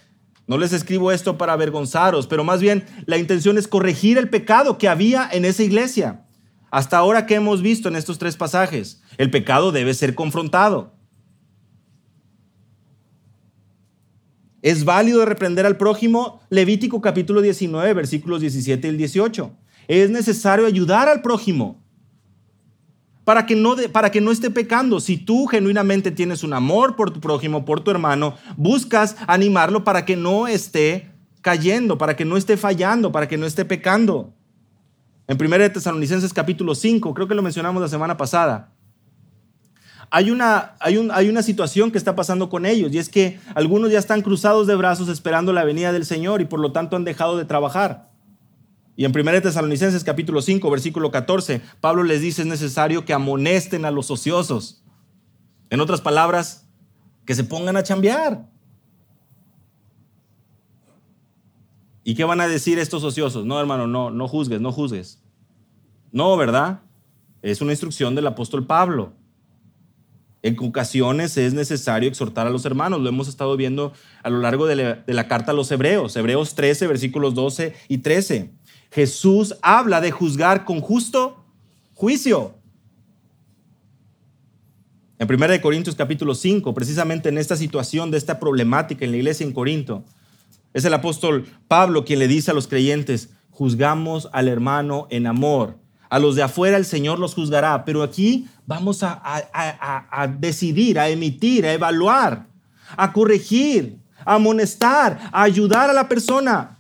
[0.48, 4.78] no les escribo esto para avergonzaros, pero más bien la intención es corregir el pecado
[4.78, 6.22] que había en esa iglesia.
[6.72, 10.94] Hasta ahora que hemos visto en estos tres pasajes, el pecado debe ser confrontado.
[14.62, 16.42] ¿Es válido reprender al prójimo?
[16.50, 19.52] Levítico capítulo 19, versículos 17 y 18.
[19.88, 21.86] Es necesario ayudar al prójimo
[23.26, 25.00] para que, no para que no esté pecando.
[25.00, 30.06] Si tú genuinamente tienes un amor por tu prójimo, por tu hermano, buscas animarlo para
[30.06, 31.12] que no esté
[31.42, 34.34] cayendo, para que no esté fallando, para que no esté pecando.
[35.28, 38.75] En 1 de Tesalonicenses capítulo 5, creo que lo mencionamos la semana pasada,
[40.10, 43.40] hay una, hay, un, hay una situación que está pasando con ellos y es que
[43.54, 46.96] algunos ya están cruzados de brazos esperando la venida del Señor y por lo tanto
[46.96, 48.10] han dejado de trabajar.
[48.96, 53.86] Y en 1 Tesalonicenses capítulo 5, versículo 14, Pablo les dice es necesario que amonesten
[53.86, 54.84] a los ociosos.
[55.70, 56.68] En otras palabras,
[57.26, 58.48] que se pongan a chambear.
[62.04, 63.46] ¿Y qué van a decir estos ociosos?
[63.46, 65.22] No, hermano, no, no juzgues, no juzgues.
[66.12, 66.82] No, ¿verdad?
[67.42, 69.14] Es una instrucción del apóstol Pablo.
[70.46, 73.02] En ocasiones es necesario exhortar a los hermanos.
[73.02, 76.16] Lo hemos estado viendo a lo largo de la, carta a los Hebreos.
[76.16, 78.52] Hebreos 13, versículos 12 y 13.
[78.92, 81.44] Jesús habla de juzgar con justo
[81.96, 82.54] juicio.
[85.18, 89.48] En 1 Corintios capítulo 5, precisamente en esta situación de esta problemática en la iglesia
[89.48, 90.04] en Corinto,
[90.76, 95.80] es el apóstol Pablo quien le dice a los creyentes, juzgamos al hermano en amor.
[96.16, 101.66] A los de afuera el Señor los juzgará, pero aquí vamos a, decidir, a emitir,
[101.66, 102.48] a evaluar,
[102.96, 106.80] a corregir, a amonestar, a ayudar a la persona.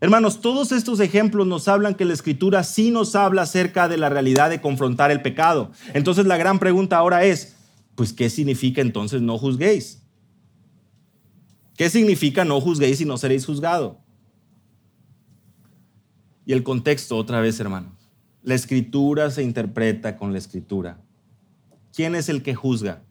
[0.00, 4.08] Hermanos, todos estos ejemplos nos hablan que la escritura sí nos habla acerca de la
[4.08, 5.72] realidad de confrontar el pecado.
[5.92, 7.56] Entonces la gran pregunta ahora es,
[7.96, 10.04] pues, ¿qué significa entonces no juzguéis?
[11.76, 13.98] ¿Qué significa no juzguéis y no seréis juzgado?
[16.46, 17.99] Y el contexto otra vez, hermanos.
[18.42, 20.98] La escritura se interpreta con la escritura.
[21.94, 23.02] ¿Quién es el que juzga?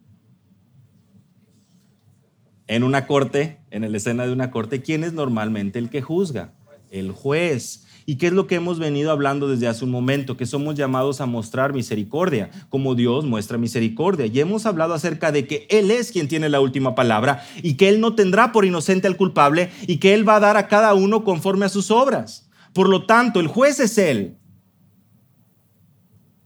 [2.67, 6.53] En una corte, en la escena de una corte, ¿quién es normalmente el que juzga?
[6.91, 7.85] el juez.
[8.05, 10.35] ¿Y qué es lo que hemos venido hablando desde hace un momento?
[10.35, 14.25] Que somos llamados a mostrar misericordia, como Dios muestra misericordia.
[14.25, 17.89] Y hemos hablado acerca de que Él es quien tiene la última palabra y que
[17.89, 20.93] Él no tendrá por inocente al culpable y que Él va a dar a cada
[20.95, 22.49] uno conforme a sus obras.
[22.73, 24.38] Por lo tanto, el juez es Él.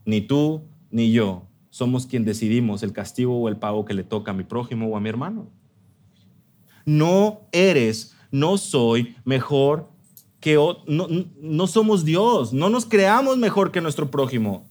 [0.05, 4.29] Ni tú ni yo somos quien decidimos el castigo o el pago que le toca
[4.29, 5.47] a mi prójimo o a mi hermano.
[6.85, 9.89] No eres, no soy mejor
[10.39, 10.55] que
[10.87, 14.67] no, somos Dios, no nos creamos mejor que nuestro prójimo,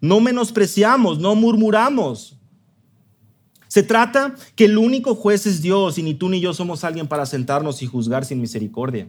[0.00, 2.36] no menospreciamos, no murmuramos.
[3.68, 7.06] Se trata que el único juez es Dios y ni tú ni yo somos alguien
[7.06, 9.08] para sentarnos y juzgar sin misericordia.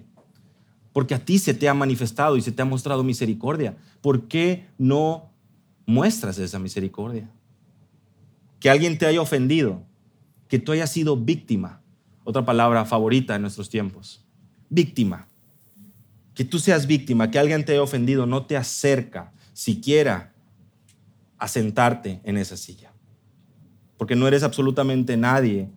[0.92, 3.78] Porque a ti se te ha manifestado y se te ha mostrado misericordia.
[4.02, 5.32] ¿Por qué no
[5.86, 7.30] muestras esa misericordia?
[8.60, 9.84] Que alguien te haya ofendido,
[10.48, 11.82] que tú hayas sido víctima.
[12.24, 14.26] Otra palabra favorita en nuestros tiempos.
[14.70, 15.28] Víctima
[16.36, 20.34] que tú seas víctima, que alguien te haya ofendido, no te acerca siquiera
[21.38, 22.92] a sentarte en esa silla.
[23.98, 25.70] Porque no eres absolutamente nadie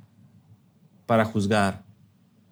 [1.06, 1.84] para juzgar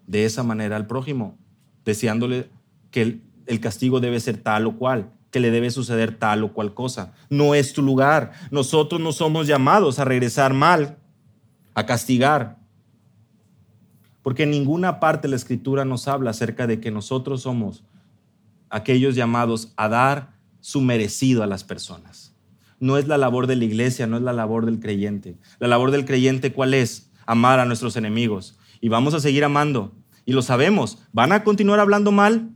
[0.07, 1.37] de esa manera al prójimo,
[1.85, 2.49] deseándole
[2.93, 6.75] que el, castigo debe ser tal o cual, que le debe suceder tal o cual
[6.75, 7.13] cosa.
[7.31, 8.33] No es tu lugar.
[8.51, 10.99] Nosotros no somos llamados a regresar mal,
[11.75, 12.59] a castigar.
[14.23, 17.85] Porque en ninguna parte de la escritura nos habla acerca de que nosotros somos
[18.71, 22.35] aquellos llamados a dar su merecido a las personas.
[22.79, 25.39] No es la labor de la iglesia, no es la labor del creyente.
[25.59, 27.11] La labor del creyente, ¿cuál es?
[27.25, 28.59] Amar a nuestros enemigos.
[28.81, 29.95] Y vamos a seguir amando.
[30.25, 30.99] Y lo sabemos.
[31.13, 32.51] Van a continuar hablando mal,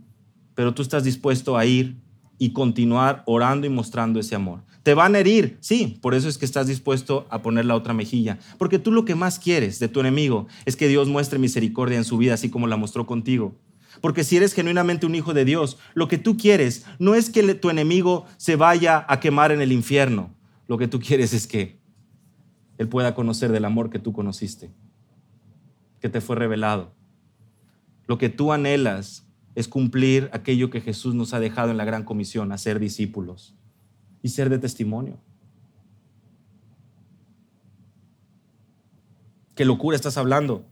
[0.55, 1.97] pero tú estás dispuesto a ir
[2.41, 4.63] y continuar orando y mostrando ese amor.
[4.83, 7.93] Te van a herir, sí, por eso es que estás dispuesto a poner la otra
[7.93, 8.39] mejilla.
[8.57, 12.05] Porque tú lo que más quieres de tu enemigo es que Dios muestre misericordia en
[12.05, 13.55] su vida, así como la mostró contigo.
[14.01, 17.55] Porque si eres genuinamente un hijo de Dios, lo que tú quieres no es que
[17.55, 20.35] tu enemigo se vaya a quemar en el infierno.
[20.67, 21.79] Lo que tú quieres es que
[22.79, 24.71] Él pueda conocer del amor que tú conociste,
[26.01, 26.95] que te fue revelado.
[28.07, 32.05] Lo que tú anhelas es cumplir aquello que Jesús nos ha dejado en la gran
[32.05, 33.55] comisión, hacer discípulos
[34.23, 35.19] y ser de testimonio.
[39.55, 40.65] ¿Qué locura estás hablando?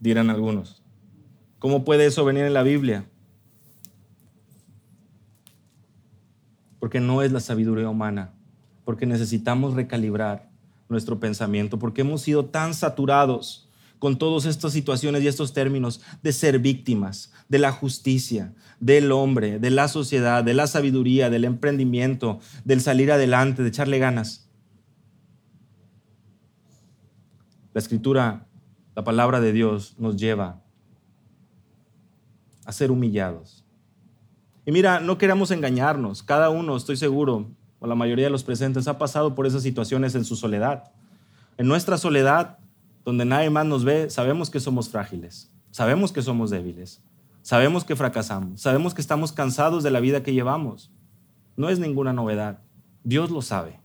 [0.00, 0.82] Dirán algunos.
[1.58, 3.06] ¿Cómo puede eso venir en la Biblia?
[6.80, 8.34] Porque no es la sabiduría humana,
[8.84, 10.50] porque necesitamos recalibrar
[10.88, 13.68] nuestro pensamiento, porque hemos sido tan saturados
[14.02, 19.60] con todas estas situaciones y estos términos de ser víctimas, de la justicia, del hombre,
[19.60, 24.50] de la sociedad, de la sabiduría, del emprendimiento, del salir adelante, de echarle ganas.
[27.74, 28.48] La escritura,
[28.96, 30.64] la palabra de Dios nos lleva
[32.64, 33.64] a ser humillados.
[34.66, 36.24] Y mira, no queremos engañarnos.
[36.24, 40.16] Cada uno, estoy seguro, o la mayoría de los presentes, ha pasado por esas situaciones
[40.16, 40.90] en su soledad.
[41.56, 42.58] En nuestra soledad,
[43.04, 47.02] donde nadie más nos ve, sabemos que somos frágiles, sabemos que somos débiles,
[47.42, 50.92] sabemos que fracasamos, sabemos que estamos cansados de la vida que llevamos.
[51.56, 52.60] No es ninguna novedad.
[53.04, 53.80] Dios lo sabe.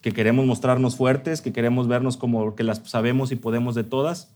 [0.00, 4.34] Que queremos mostrarnos fuertes, que queremos vernos como que las sabemos y podemos de todas.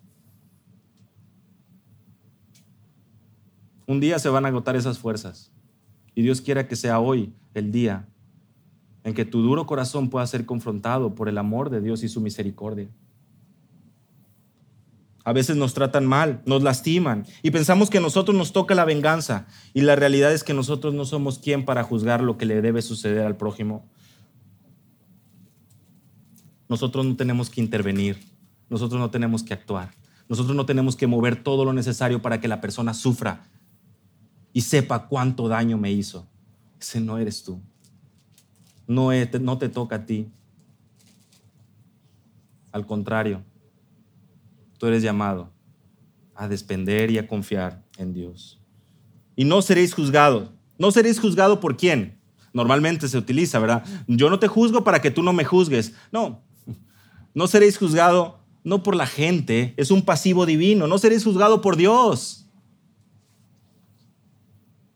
[3.86, 5.50] Un día se van a agotar esas fuerzas.
[6.14, 8.08] Y Dios quiera que sea hoy el día
[9.04, 12.20] en que tu duro corazón pueda ser confrontado por el amor de Dios y su
[12.20, 12.88] misericordia.
[15.28, 18.86] A veces nos tratan mal, nos lastiman y pensamos que a nosotros nos toca la
[18.86, 19.46] venganza.
[19.74, 22.80] Y la realidad es que nosotros no somos quien para juzgar lo que le debe
[22.80, 23.84] suceder al prójimo.
[26.70, 28.18] Nosotros no tenemos que intervenir,
[28.70, 29.90] nosotros no tenemos que actuar,
[30.30, 33.44] nosotros no tenemos que mover todo lo necesario para que la persona sufra
[34.54, 36.26] y sepa cuánto daño me hizo.
[36.80, 37.60] Ese no eres tú.
[38.86, 39.10] No,
[39.42, 40.30] no te toca a ti.
[42.72, 43.42] Al contrario,
[44.78, 45.52] tú eres llamado
[46.34, 48.60] a despender y a confiar en Dios.
[49.36, 50.50] Y no seréis juzgados.
[50.78, 52.18] ¿No seréis juzgado por quién?
[52.52, 53.84] Normalmente se utiliza, ¿verdad?
[54.06, 55.92] Yo no te juzgo para que tú no me juzgues.
[56.12, 56.42] No,
[57.34, 60.86] no seréis juzgado no por la gente, es un pasivo divino.
[60.86, 62.46] No seréis juzgado por Dios.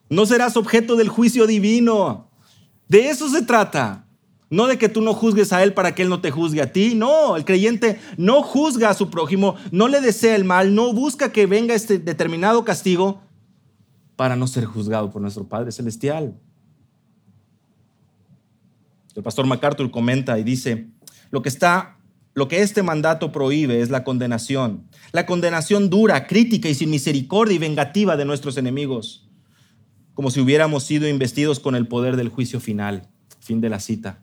[0.09, 2.31] No serás objeto del juicio divino.
[2.89, 4.07] De eso se trata.
[4.53, 6.73] No de que tú no juzgues a Él para que Él no te juzgue a
[6.73, 6.95] ti.
[6.95, 11.33] No, el creyente no juzga a su prójimo, no le desea el mal, no busca
[11.33, 13.23] que venga este determinado castigo
[14.15, 16.39] para no ser juzgado por nuestro Padre Celestial.
[19.15, 20.87] El pastor MacArthur comenta y dice,
[21.31, 21.97] lo que está
[22.35, 27.55] lo que este mandato prohíbe es la condenación, la condenación dura, crítica y sin misericordia
[27.55, 29.31] y vengativa de nuestros enemigos,
[30.13, 33.09] como si hubiéramos sido investidos con el poder del juicio final.
[33.41, 34.23] Fin de la cita.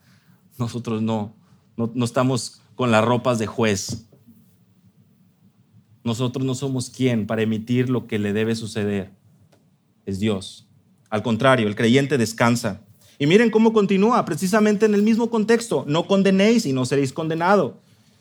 [0.59, 1.33] Nosotros no,
[1.77, 4.05] no, estamos con las ropas de juez.
[6.03, 9.11] Nosotros no somos quien para emitir lo que le debe suceder.
[10.05, 10.67] Es Dios.
[11.09, 12.81] Al contrario, el creyente descansa.
[13.17, 15.85] Y miren cómo continúa, precisamente en el mismo contexto.
[15.87, 17.73] No condenéis y no seréis condenados.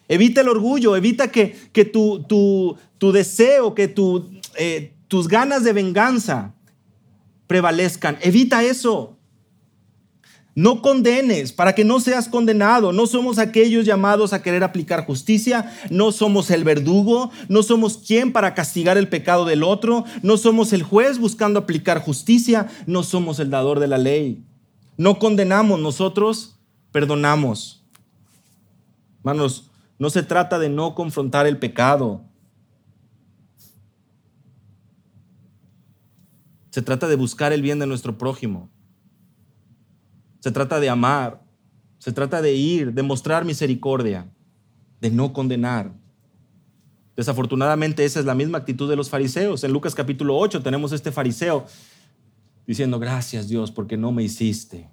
[0.07, 5.73] Evita el orgullo, evita que, que tu, tu, deseo, que tu, eh, tus ganas de
[5.73, 6.55] venganza
[7.47, 8.17] prevalezcan.
[8.23, 9.18] Evita eso.
[10.59, 12.93] No condenes para que no seas condenado.
[12.93, 15.73] No somos aquellos llamados a querer aplicar justicia.
[15.89, 17.31] No somos el verdugo.
[17.49, 20.05] No somos quien para castigar el pecado del otro.
[20.25, 22.67] No somos el juez buscando aplicar justicia.
[22.89, 24.43] No somos el dador de la ley.
[24.97, 26.57] No condenamos, nosotros
[26.91, 27.85] perdonamos.
[29.21, 32.23] Hermanos, no se trata de no confrontar el pecado.
[36.71, 38.69] Se trata de buscar el bien de nuestro prójimo.
[40.49, 41.43] Se trata de amar,
[41.99, 44.33] se trata de ir, de mostrar misericordia,
[44.99, 45.93] de no condenar.
[47.15, 49.63] Desafortunadamente esa es la misma actitud de los fariseos.
[49.63, 51.67] En Lucas capítulo 8 tenemos este fariseo
[52.67, 54.89] diciendo, gracias Dios porque no me hiciste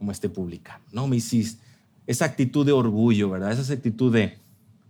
[0.00, 1.62] como este publicano, no me hiciste.
[2.08, 3.52] Esa actitud de orgullo, ¿verdad?
[3.52, 4.36] Esa actitud de,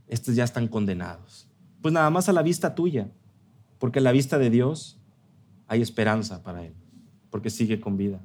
[0.08, 1.46] estos ya están condenados.
[1.82, 3.10] Pues nada más a la vista tuya,
[3.78, 4.96] porque a la vista de Dios
[5.68, 6.72] hay esperanza para él
[7.32, 8.20] porque sigue con vida.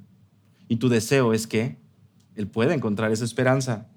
[0.68, 1.78] Y tu deseo es que
[2.36, 3.88] Él pueda encontrar esa esperanza.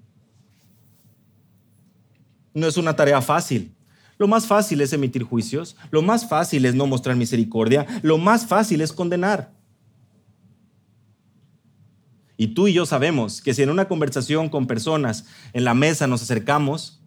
[2.54, 3.72] No es una tarea fácil.
[4.18, 8.46] Lo más fácil es emitir juicios, lo más fácil es no mostrar misericordia, lo más
[8.46, 9.52] fácil es condenar.
[12.38, 16.06] Y tú y yo sabemos que si en una conversación con personas en la mesa
[16.06, 17.01] nos acercamos,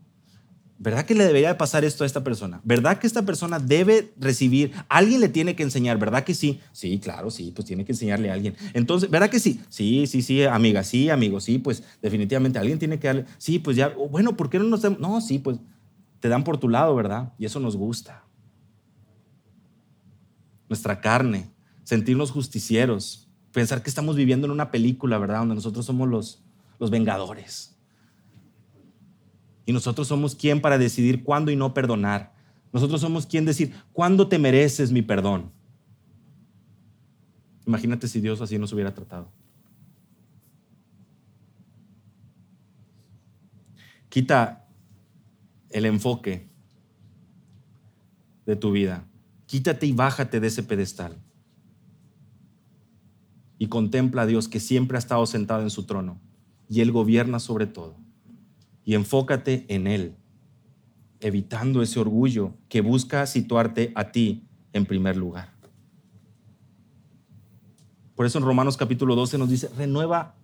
[0.77, 2.59] ¿Verdad que le debería de pasar esto a esta persona?
[2.65, 4.73] ¿Verdad que esta persona debe recibir?
[4.89, 6.59] Alguien le tiene que enseñar, ¿verdad que sí?
[6.73, 8.55] Sí, claro, sí, pues tiene que enseñarle a alguien.
[8.73, 9.61] Entonces, ¿verdad que sí?
[9.69, 13.25] Sí, sí, sí, amiga, sí, amigo, sí, pues definitivamente alguien tiene que darle.
[13.37, 15.59] Sí, pues ya, bueno, ¿por qué no nos No, sí, pues
[16.19, 17.33] te dan por tu lado, ¿verdad?
[17.37, 18.25] Y eso nos gusta.
[20.67, 21.51] Nuestra carne,
[21.83, 25.39] sentirnos justicieros, pensar que estamos viviendo en una película, ¿verdad?
[25.39, 26.43] Donde nosotros somos los,
[26.79, 27.74] los vengadores.
[29.65, 32.33] Y nosotros somos quien para decidir cuándo y no perdonar.
[32.71, 35.51] Nosotros somos quien decir, ¿cuándo te mereces mi perdón?
[37.65, 39.31] Imagínate si Dios así nos hubiera tratado.
[44.09, 44.67] Quita
[45.71, 46.47] el enfoque
[48.45, 49.05] de tu vida.
[49.47, 51.17] Quítate y bájate de ese pedestal.
[53.57, 56.19] Y contempla a Dios que siempre ha estado sentado en su trono
[56.69, 58.04] y Él gobierna sobre todo
[58.85, 60.15] y enfócate en Él,
[61.19, 65.53] evitando ese orgullo que busca situarte a ti en primer lugar.
[68.15, 70.35] Por eso en Romanos capítulo 12 nos dice, renueva,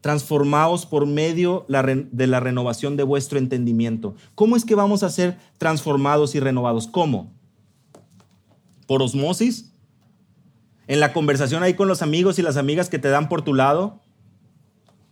[0.00, 4.14] transformaos por medio de la renovación de vuestro entendimiento.
[4.34, 6.86] ¿Cómo es que vamos a ser transformados y renovados?
[6.86, 7.32] ¿Cómo?
[8.86, 9.72] ¿Por osmosis?
[10.86, 13.52] ¿En la conversación ahí con los amigos y las amigas que te dan por tu
[13.52, 14.00] lado?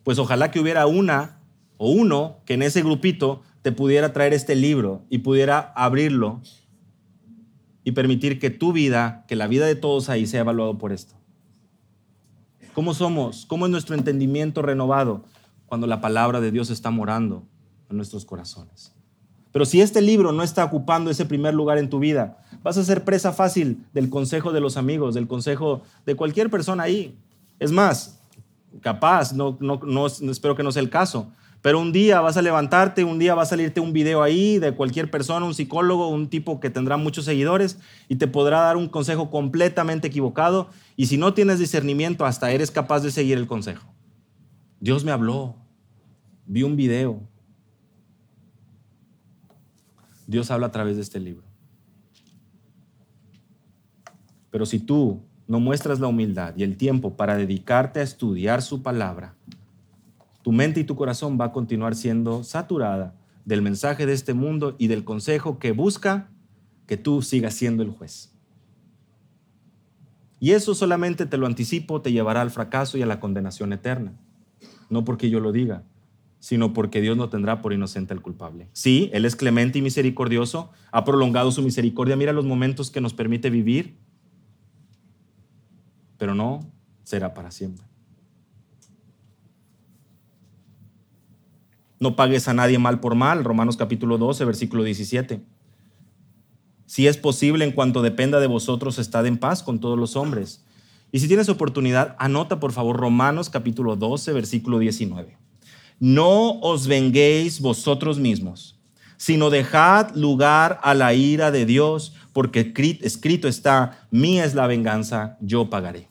[0.04, 1.40] Pues ojalá que hubiera una
[1.76, 6.40] o uno que en ese grupito te pudiera traer este libro y pudiera abrirlo
[7.84, 11.14] y permitir que tu vida, que la vida de todos ahí sea evaluado por esto.
[12.74, 13.46] ¿Cómo somos?
[13.46, 15.24] ¿Cómo es nuestro entendimiento renovado
[15.66, 17.44] cuando la palabra de Dios está morando
[17.88, 18.94] en nuestros corazones?
[19.52, 22.82] Pero si este libro no está ocupando ese primer lugar en tu vida, vas a
[22.82, 27.16] ser presa fácil del consejo de los amigos, del consejo de cualquier persona ahí.
[27.60, 28.20] Es más,
[28.80, 31.30] capaz, no, no, no, espero que no sea el caso,
[31.64, 34.72] pero un día vas a levantarte, un día va a salirte un video ahí de
[34.72, 38.86] cualquier persona, un psicólogo, un tipo que tendrá muchos seguidores y te podrá dar un
[38.86, 40.68] consejo completamente equivocado.
[40.94, 43.88] Y si no tienes discernimiento, hasta eres capaz de seguir el consejo.
[44.78, 45.56] Dios me habló,
[46.44, 47.22] vi un video.
[50.26, 51.46] Dios habla a través de este libro.
[54.50, 58.82] Pero si tú no muestras la humildad y el tiempo para dedicarte a estudiar su
[58.82, 59.34] palabra,
[60.44, 63.14] tu mente y tu corazón va a continuar siendo saturada
[63.46, 66.28] del mensaje de este mundo y del consejo que busca
[66.86, 68.30] que tú sigas siendo el juez.
[70.40, 74.12] Y eso solamente te lo anticipo, te llevará al fracaso y a la condenación eterna.
[74.90, 75.82] No porque yo lo diga,
[76.40, 78.68] sino porque Dios no tendrá por inocente al culpable.
[78.74, 83.14] Sí, Él es clemente y misericordioso, ha prolongado su misericordia, mira los momentos que nos
[83.14, 83.96] permite vivir,
[86.18, 86.70] pero no
[87.02, 87.93] será para siempre.
[92.04, 95.40] No pagues a nadie mal por mal, Romanos capítulo 12, versículo 17.
[96.84, 100.66] Si es posible, en cuanto dependa de vosotros, estad en paz con todos los hombres.
[101.12, 105.38] Y si tienes oportunidad, anota por favor Romanos capítulo 12, versículo 19.
[105.98, 108.78] No os venguéis vosotros mismos,
[109.16, 115.38] sino dejad lugar a la ira de Dios, porque escrito está, mía es la venganza,
[115.40, 116.10] yo pagaré.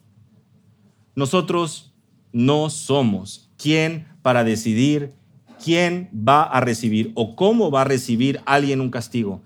[1.13, 1.93] Nosotros
[2.31, 5.21] no somos quien para decidir
[5.63, 9.41] quién va a recibir o cómo va a recibir alguien un castigo.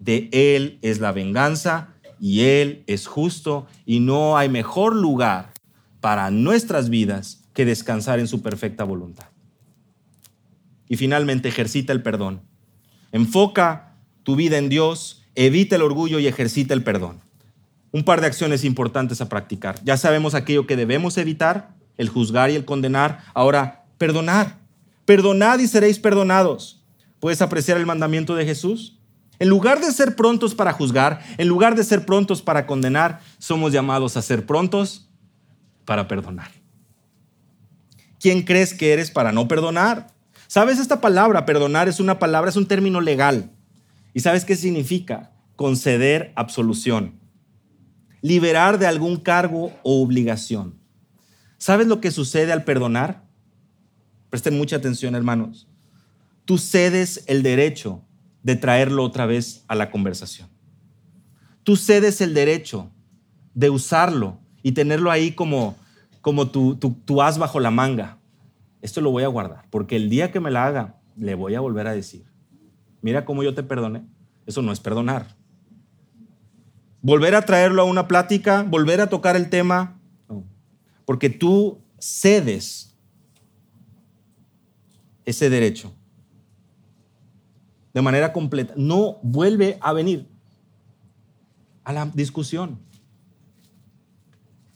[0.00, 5.52] De Él es la venganza y Él es justo y no hay mejor lugar
[6.00, 9.26] para nuestras vidas que descansar en su perfecta voluntad.
[10.88, 12.42] Y finalmente ejercita el perdón.
[13.12, 13.94] Enfoca
[14.24, 17.20] tu vida en Dios, evita el orgullo y ejercita el perdón.
[17.92, 19.76] Un par de acciones importantes a practicar.
[19.84, 23.20] Ya sabemos aquello que debemos evitar, el juzgar y el condenar.
[23.34, 24.61] Ahora, perdonar.
[25.04, 26.84] Perdonad y seréis perdonados.
[27.20, 28.98] ¿Puedes apreciar el mandamiento de Jesús?
[29.38, 33.72] En lugar de ser prontos para juzgar, en lugar de ser prontos para condenar, somos
[33.72, 35.10] llamados a ser prontos
[35.84, 36.50] para perdonar.
[38.20, 40.06] ¿Quién crees que eres para no perdonar?
[40.46, 41.44] ¿Sabes esta palabra?
[41.44, 43.50] Perdonar es una palabra, es un término legal.
[44.14, 45.32] ¿Y sabes qué significa?
[45.56, 47.18] Conceder absolución.
[48.20, 50.78] Liberar de algún cargo o obligación.
[51.58, 53.24] ¿Sabes lo que sucede al perdonar?
[54.32, 55.68] Presten mucha atención, hermanos.
[56.46, 58.00] Tú cedes el derecho
[58.42, 60.48] de traerlo otra vez a la conversación.
[61.64, 62.90] Tú cedes el derecho
[63.52, 65.76] de usarlo y tenerlo ahí como,
[66.22, 68.20] como tu, tu, as bajo la manga.
[68.80, 71.60] Esto lo voy a guardar, porque el día que me la haga, le voy a
[71.60, 72.24] volver a decir,
[73.02, 74.02] mira cómo yo te perdoné.
[74.46, 75.36] Eso no es perdonar.
[77.02, 80.00] Volver a traerlo a una plática, volver a tocar el tema,
[81.04, 82.91] porque tú cedes
[85.24, 85.92] ese derecho
[87.92, 90.26] de manera completa, no vuelve a venir
[91.84, 92.78] a la discusión.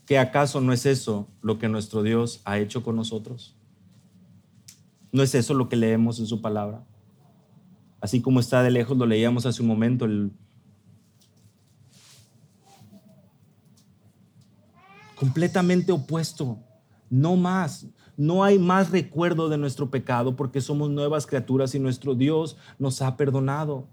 [0.05, 3.57] ¿Que acaso no es eso lo que nuestro Dios ha hecho con nosotros?
[5.13, 6.85] ¿No es eso lo que leemos en su palabra?
[8.01, 10.31] Así como está de lejos, lo leíamos hace un momento, el
[15.17, 16.59] completamente opuesto.
[17.09, 17.87] No más.
[18.17, 23.03] No hay más recuerdo de nuestro pecado porque somos nuevas criaturas y nuestro Dios nos
[23.03, 23.87] ha perdonado.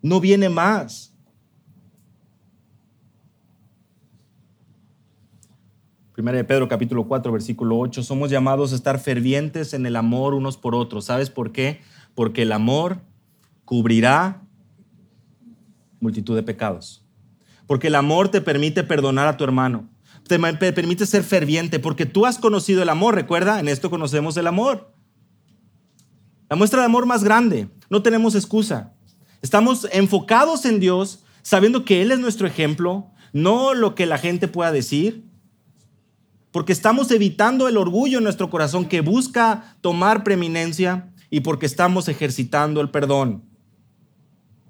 [0.00, 1.12] No viene más.
[6.12, 10.34] Primera de Pedro capítulo 4 versículo 8, somos llamados a estar fervientes en el amor
[10.34, 11.04] unos por otros.
[11.04, 11.80] ¿Sabes por qué?
[12.14, 12.98] Porque el amor
[13.64, 14.42] cubrirá
[16.00, 17.04] multitud de pecados.
[17.66, 19.88] Porque el amor te permite perdonar a tu hermano
[20.28, 24.46] te permite ser ferviente, porque tú has conocido el amor, recuerda, en esto conocemos el
[24.46, 24.94] amor.
[26.48, 28.94] La muestra de amor más grande, no tenemos excusa.
[29.42, 34.48] Estamos enfocados en Dios, sabiendo que Él es nuestro ejemplo, no lo que la gente
[34.48, 35.24] pueda decir,
[36.52, 42.08] porque estamos evitando el orgullo en nuestro corazón que busca tomar preeminencia y porque estamos
[42.08, 43.47] ejercitando el perdón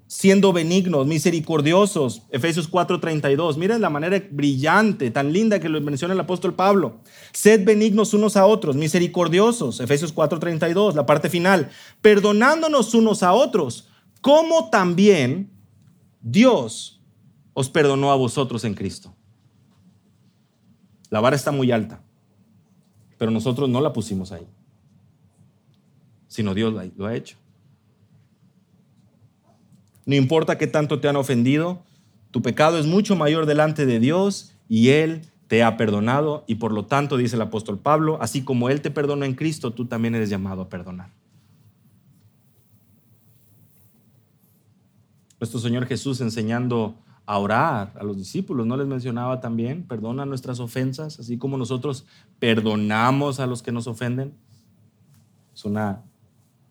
[0.09, 2.23] siendo benignos, misericordiosos.
[2.31, 3.57] Efesios 4:32.
[3.57, 6.99] Miren la manera brillante, tan linda que lo menciona el apóstol Pablo.
[7.31, 9.79] Sed benignos unos a otros, misericordiosos.
[9.79, 11.69] Efesios 4:32, la parte final.
[12.01, 13.87] Perdonándonos unos a otros,
[14.21, 15.51] como también
[16.21, 16.99] Dios
[17.53, 19.15] os perdonó a vosotros en Cristo.
[21.11, 22.01] La vara está muy alta,
[23.19, 24.47] pero nosotros no la pusimos ahí,
[26.27, 27.37] sino Dios lo ha hecho.
[30.09, 31.83] No importa qué tanto te han ofendido,
[32.31, 36.71] tu pecado es mucho mayor delante de Dios y Él te ha perdonado y por
[36.71, 40.15] lo tanto, dice el apóstol Pablo, así como Él te perdonó en Cristo, tú también
[40.15, 41.11] eres llamado a perdonar.
[45.39, 46.95] Nuestro Señor Jesús enseñando
[47.27, 49.83] a orar a los discípulos, ¿no les mencionaba también?
[49.83, 52.07] Perdona nuestras ofensas, así como nosotros
[52.39, 54.33] perdonamos a los que nos ofenden.
[55.53, 56.01] Es una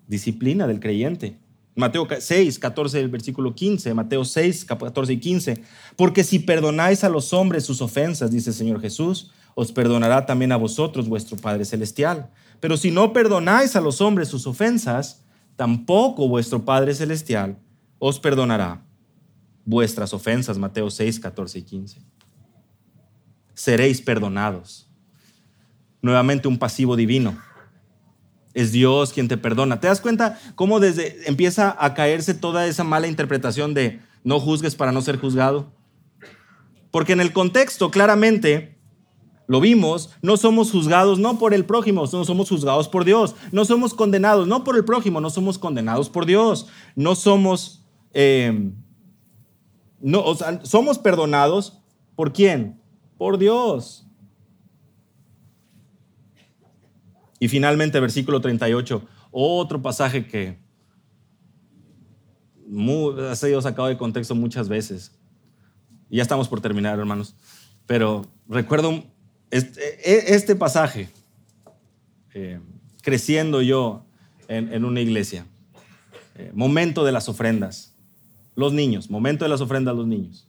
[0.09, 1.39] disciplina del creyente.
[1.79, 5.63] Mateo 6, 14, el versículo 15, Mateo 6, 14 y 15.
[5.95, 10.51] Porque si perdonáis a los hombres sus ofensas, dice el Señor Jesús, os perdonará también
[10.51, 12.31] a vosotros vuestro Padre Celestial.
[12.59, 15.23] Pero si no perdonáis a los hombres sus ofensas,
[15.55, 17.57] tampoco vuestro Padre Celestial
[18.01, 18.85] os perdonará
[19.65, 20.59] vuestras ofensas.
[20.59, 22.01] Mateo 6, 14 y 15.
[23.55, 24.89] Seréis perdonados.
[26.03, 27.39] Nuevamente un pasivo divino
[28.55, 29.81] es Dios quien te perdona.
[29.81, 34.75] ¿Te das cuenta cómo desde empieza a caerse toda esa mala interpretación de no juzgues
[34.75, 35.73] para no ser juzgado?
[36.91, 38.79] Porque en el contexto claramente
[39.47, 43.35] lo vimos, no somos juzgados no por el prójimo, no somos juzgados por Dios.
[43.53, 46.67] No somos condenados no por el prójimo, no somos condenados por Dios.
[46.95, 48.73] No somos, eh,
[50.01, 50.25] no,
[50.65, 51.81] somos perdonados
[52.15, 52.81] por quién?
[53.17, 54.08] Por Dios.
[57.41, 60.59] Y finalmente, versículo 38, otro pasaje que
[63.31, 65.13] ha sido sacado de contexto muchas veces.
[66.11, 67.35] Ya estamos por terminar, hermanos.
[67.87, 69.05] Pero recuerdo
[69.51, 71.09] este, e, este pasaje,
[72.35, 72.61] eh,
[73.03, 74.05] creciendo yo
[74.49, 75.47] en, una iglesia.
[76.35, 77.95] Eh, momento de las ofrendas.
[78.55, 80.49] Los niños, momento de las ofrendas los niños.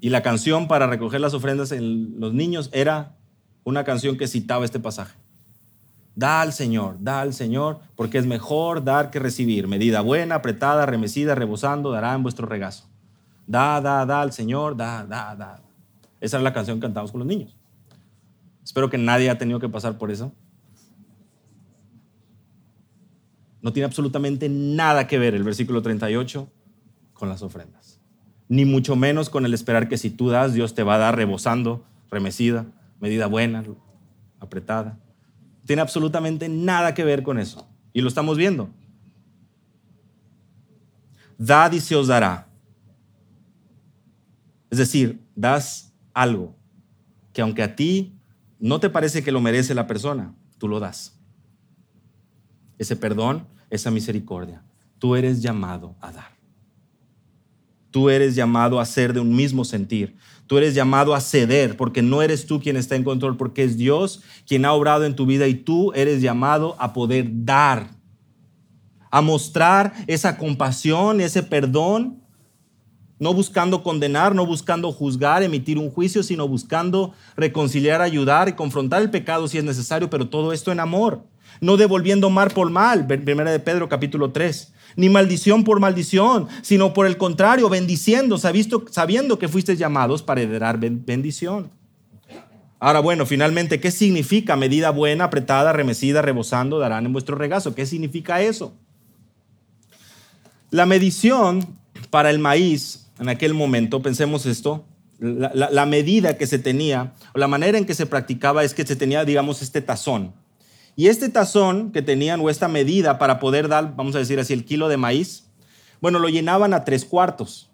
[0.00, 3.15] Y la canción para recoger las ofrendas en los niños era
[3.66, 5.16] una canción que citaba este pasaje.
[6.14, 9.66] Da al Señor, da al Señor, porque es mejor dar que recibir.
[9.66, 12.88] Medida buena, apretada, remecida, rebosando, dará en vuestro regazo.
[13.48, 15.60] Da, da, da al Señor, da, da, da.
[16.20, 17.56] Esa es la canción que cantamos con los niños.
[18.64, 20.32] Espero que nadie haya tenido que pasar por eso.
[23.60, 26.48] No tiene absolutamente nada que ver el versículo 38
[27.14, 27.98] con las ofrendas.
[28.48, 31.16] Ni mucho menos con el esperar que si tú das, Dios te va a dar
[31.16, 32.66] rebosando, remecida,
[33.00, 33.64] medida buena,
[34.40, 34.98] apretada.
[35.64, 37.68] Tiene absolutamente nada que ver con eso.
[37.92, 38.70] Y lo estamos viendo.
[41.38, 42.48] Dad y se os dará.
[44.70, 46.54] Es decir, das algo
[47.32, 48.14] que aunque a ti
[48.58, 51.18] no te parece que lo merece la persona, tú lo das.
[52.78, 54.62] Ese perdón, esa misericordia.
[54.98, 56.36] Tú eres llamado a dar.
[57.90, 60.16] Tú eres llamado a ser de un mismo sentir.
[60.46, 63.76] Tú eres llamado a ceder porque no eres tú quien está en control, porque es
[63.76, 67.90] Dios quien ha obrado en tu vida y tú eres llamado a poder dar,
[69.10, 72.22] a mostrar esa compasión, ese perdón,
[73.18, 79.02] no buscando condenar, no buscando juzgar, emitir un juicio, sino buscando reconciliar, ayudar y confrontar
[79.02, 81.24] el pecado si es necesario, pero todo esto en amor,
[81.60, 83.06] no devolviendo mal por mal.
[83.06, 89.38] Primera de Pedro capítulo 3 ni maldición por maldición, sino por el contrario, bendiciendo, sabiendo
[89.38, 91.70] que fuiste llamados para heredar bendición.
[92.78, 97.74] Ahora, bueno, finalmente, ¿qué significa medida buena, apretada, remecida, rebosando, darán en vuestro regazo?
[97.74, 98.74] ¿Qué significa eso?
[100.70, 101.66] La medición
[102.10, 104.84] para el maíz en aquel momento, pensemos esto,
[105.18, 108.86] la, la medida que se tenía, o la manera en que se practicaba es que
[108.86, 110.34] se tenía, digamos, este tazón.
[110.96, 114.54] Y este tazón que tenían o esta medida para poder dar, vamos a decir así,
[114.54, 115.46] el kilo de maíz,
[116.00, 117.70] bueno, lo llenaban a tres cuartos.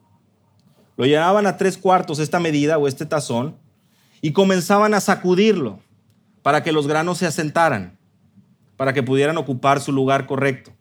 [0.97, 3.57] Lo llenaban a tres cuartos esta medida o este tazón
[4.21, 5.79] y comenzaban a sacudirlo
[6.43, 7.97] para que los granos se asentaran,
[8.77, 10.73] para que pudieran ocupar su lugar correcto.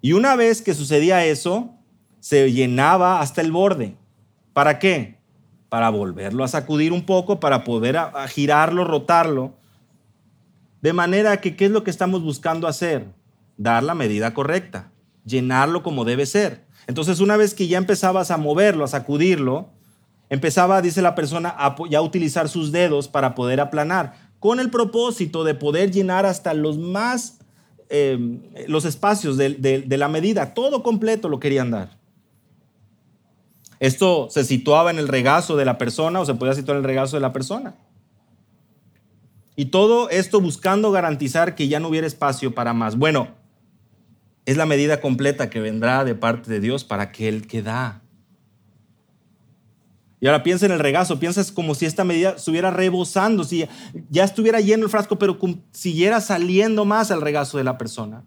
[0.00, 1.74] Y una vez que sucedía eso,
[2.20, 3.96] se llenaba hasta el borde.
[4.52, 5.18] ¿Para qué?
[5.68, 9.54] Para volverlo a sacudir un poco, para poder girarlo, rotarlo
[10.82, 13.06] de manera que, ¿qué es lo que estamos buscando hacer?
[13.56, 14.92] Dar la medida correcta,
[15.24, 16.64] llenarlo como debe ser.
[16.86, 19.70] Entonces, una vez que ya empezabas a moverlo, a sacudirlo,
[20.28, 25.44] empezaba, dice la persona, a ya utilizar sus dedos para poder aplanar, con el propósito
[25.44, 27.38] de poder llenar hasta los más,
[27.88, 31.96] em, los espacios de, de la medida, todo completo lo querían dar.
[33.78, 36.88] Esto se situaba en el regazo de la persona o se podía situar en el
[36.88, 37.74] regazo de la persona.
[39.56, 42.96] Y todo esto buscando garantizar que ya no hubiera espacio para más.
[42.96, 43.28] Bueno,
[44.44, 48.02] es la medida completa que vendrá de parte de Dios para aquel que da.
[50.20, 53.66] Y ahora piensa en el regazo, piensas como si esta medida estuviera rebosando, si
[54.10, 55.38] ya estuviera lleno el frasco, pero
[55.72, 58.24] siguiera saliendo más al regazo de la persona.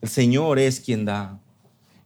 [0.00, 1.40] El Señor es quien da.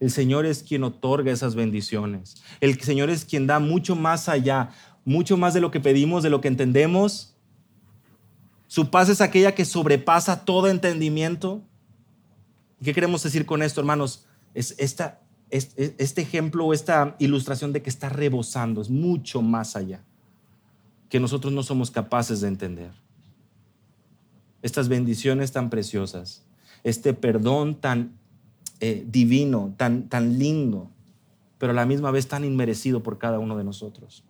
[0.03, 2.43] El Señor es quien otorga esas bendiciones.
[2.61, 4.71] El Señor es quien da mucho más allá,
[5.05, 7.37] mucho más de lo que pedimos, de lo que entendemos.
[8.67, 11.63] Su paz es aquella que sobrepasa todo entendimiento.
[12.83, 14.27] ¿Qué queremos decir con esto, hermanos?
[14.55, 15.15] Este
[16.21, 20.03] ejemplo, esta ilustración de que está rebosando, es mucho más allá,
[21.11, 22.91] que nosotros no somos capaces de entender.
[24.63, 26.43] Estas bendiciones tan preciosas,
[26.83, 28.21] este perdón tan
[28.85, 30.91] eh, divino, tan, tan lindo,
[31.59, 34.25] pero a la misma vez tan inmerecido por cada uno de nosotros.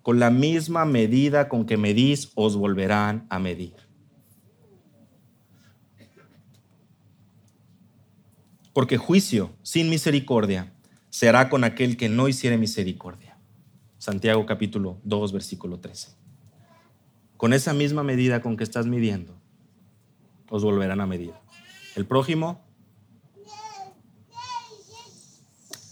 [0.00, 3.74] Con la misma medida con que medís, os volverán a medir.
[8.72, 10.72] Porque juicio sin misericordia
[11.10, 13.36] se hará con aquel que no hiciere misericordia.
[13.98, 16.12] Santiago capítulo 2, versículo 13.
[17.36, 19.34] Con esa misma medida con que estás midiendo,
[20.48, 21.34] os volverán a medir.
[21.94, 22.66] El prójimo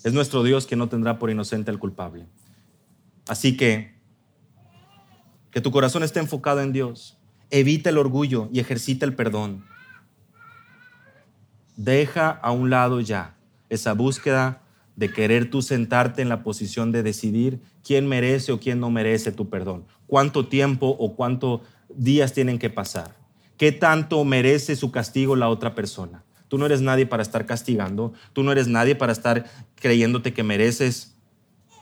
[0.07, 2.27] Es nuestro Dios que no tendrá por inocente al culpable.
[3.27, 3.97] Así que,
[5.51, 7.19] que tu corazón esté enfocado en Dios.
[7.51, 9.65] Evita el orgullo y ejercita el perdón.
[11.75, 13.35] Deja a un lado ya
[13.69, 14.63] esa búsqueda
[14.95, 19.33] de querer tú sentarte en la posición de decidir quién merece o quién no merece
[19.33, 19.87] tu perdón.
[20.07, 23.17] Cuánto tiempo o cuántos días tienen que pasar.
[23.57, 26.23] ¿Qué tanto merece su castigo la otra persona?
[26.49, 30.43] Tú no eres nadie para estar castigando, tú no eres nadie para estar creyéndote que
[30.43, 31.17] mereces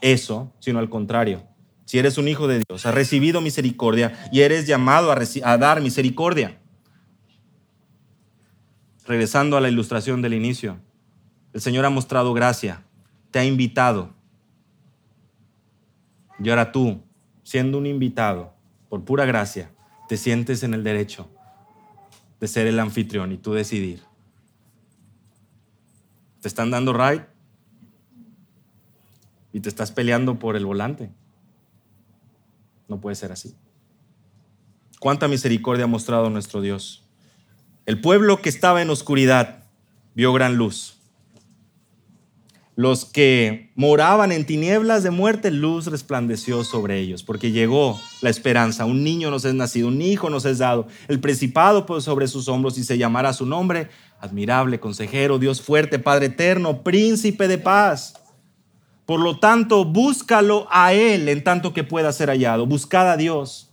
[0.01, 1.43] eso, sino al contrario.
[1.85, 5.81] Si eres un hijo de Dios, has recibido misericordia y eres llamado a, a dar
[5.81, 6.59] misericordia.
[9.05, 10.79] Regresando a la ilustración del inicio,
[11.53, 12.83] el Señor ha mostrado gracia,
[13.29, 14.15] te ha invitado.
[16.39, 17.03] Y ahora tú,
[17.43, 18.55] siendo un invitado,
[18.89, 19.71] por pura gracia,
[20.09, 21.29] te sientes en el derecho
[22.39, 24.01] de ser el anfitrión y tú decidir
[26.45, 27.25] te están dando ride
[29.51, 31.09] y te estás peleando por el volante.
[32.87, 33.55] No puede ser así.
[34.99, 37.03] Cuánta misericordia ha mostrado nuestro Dios.
[37.87, 39.63] El pueblo que estaba en oscuridad
[40.13, 40.99] vio gran luz.
[42.75, 48.85] Los que moraban en tinieblas de muerte, luz resplandeció sobre ellos, porque llegó la esperanza.
[48.85, 52.49] Un niño nos es nacido, un hijo nos es dado, el principado pues sobre sus
[52.49, 53.89] hombros y se llamará su nombre
[54.19, 58.15] admirable, consejero, Dios fuerte, Padre eterno, príncipe de paz.
[59.05, 62.65] Por lo tanto, búscalo a Él en tanto que pueda ser hallado.
[62.65, 63.71] Buscad a Dios.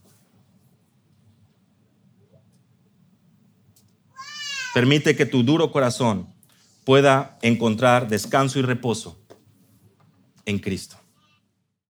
[4.74, 6.32] Permite que tu duro corazón
[6.84, 9.18] pueda encontrar descanso y reposo
[10.46, 11.01] en Cristo.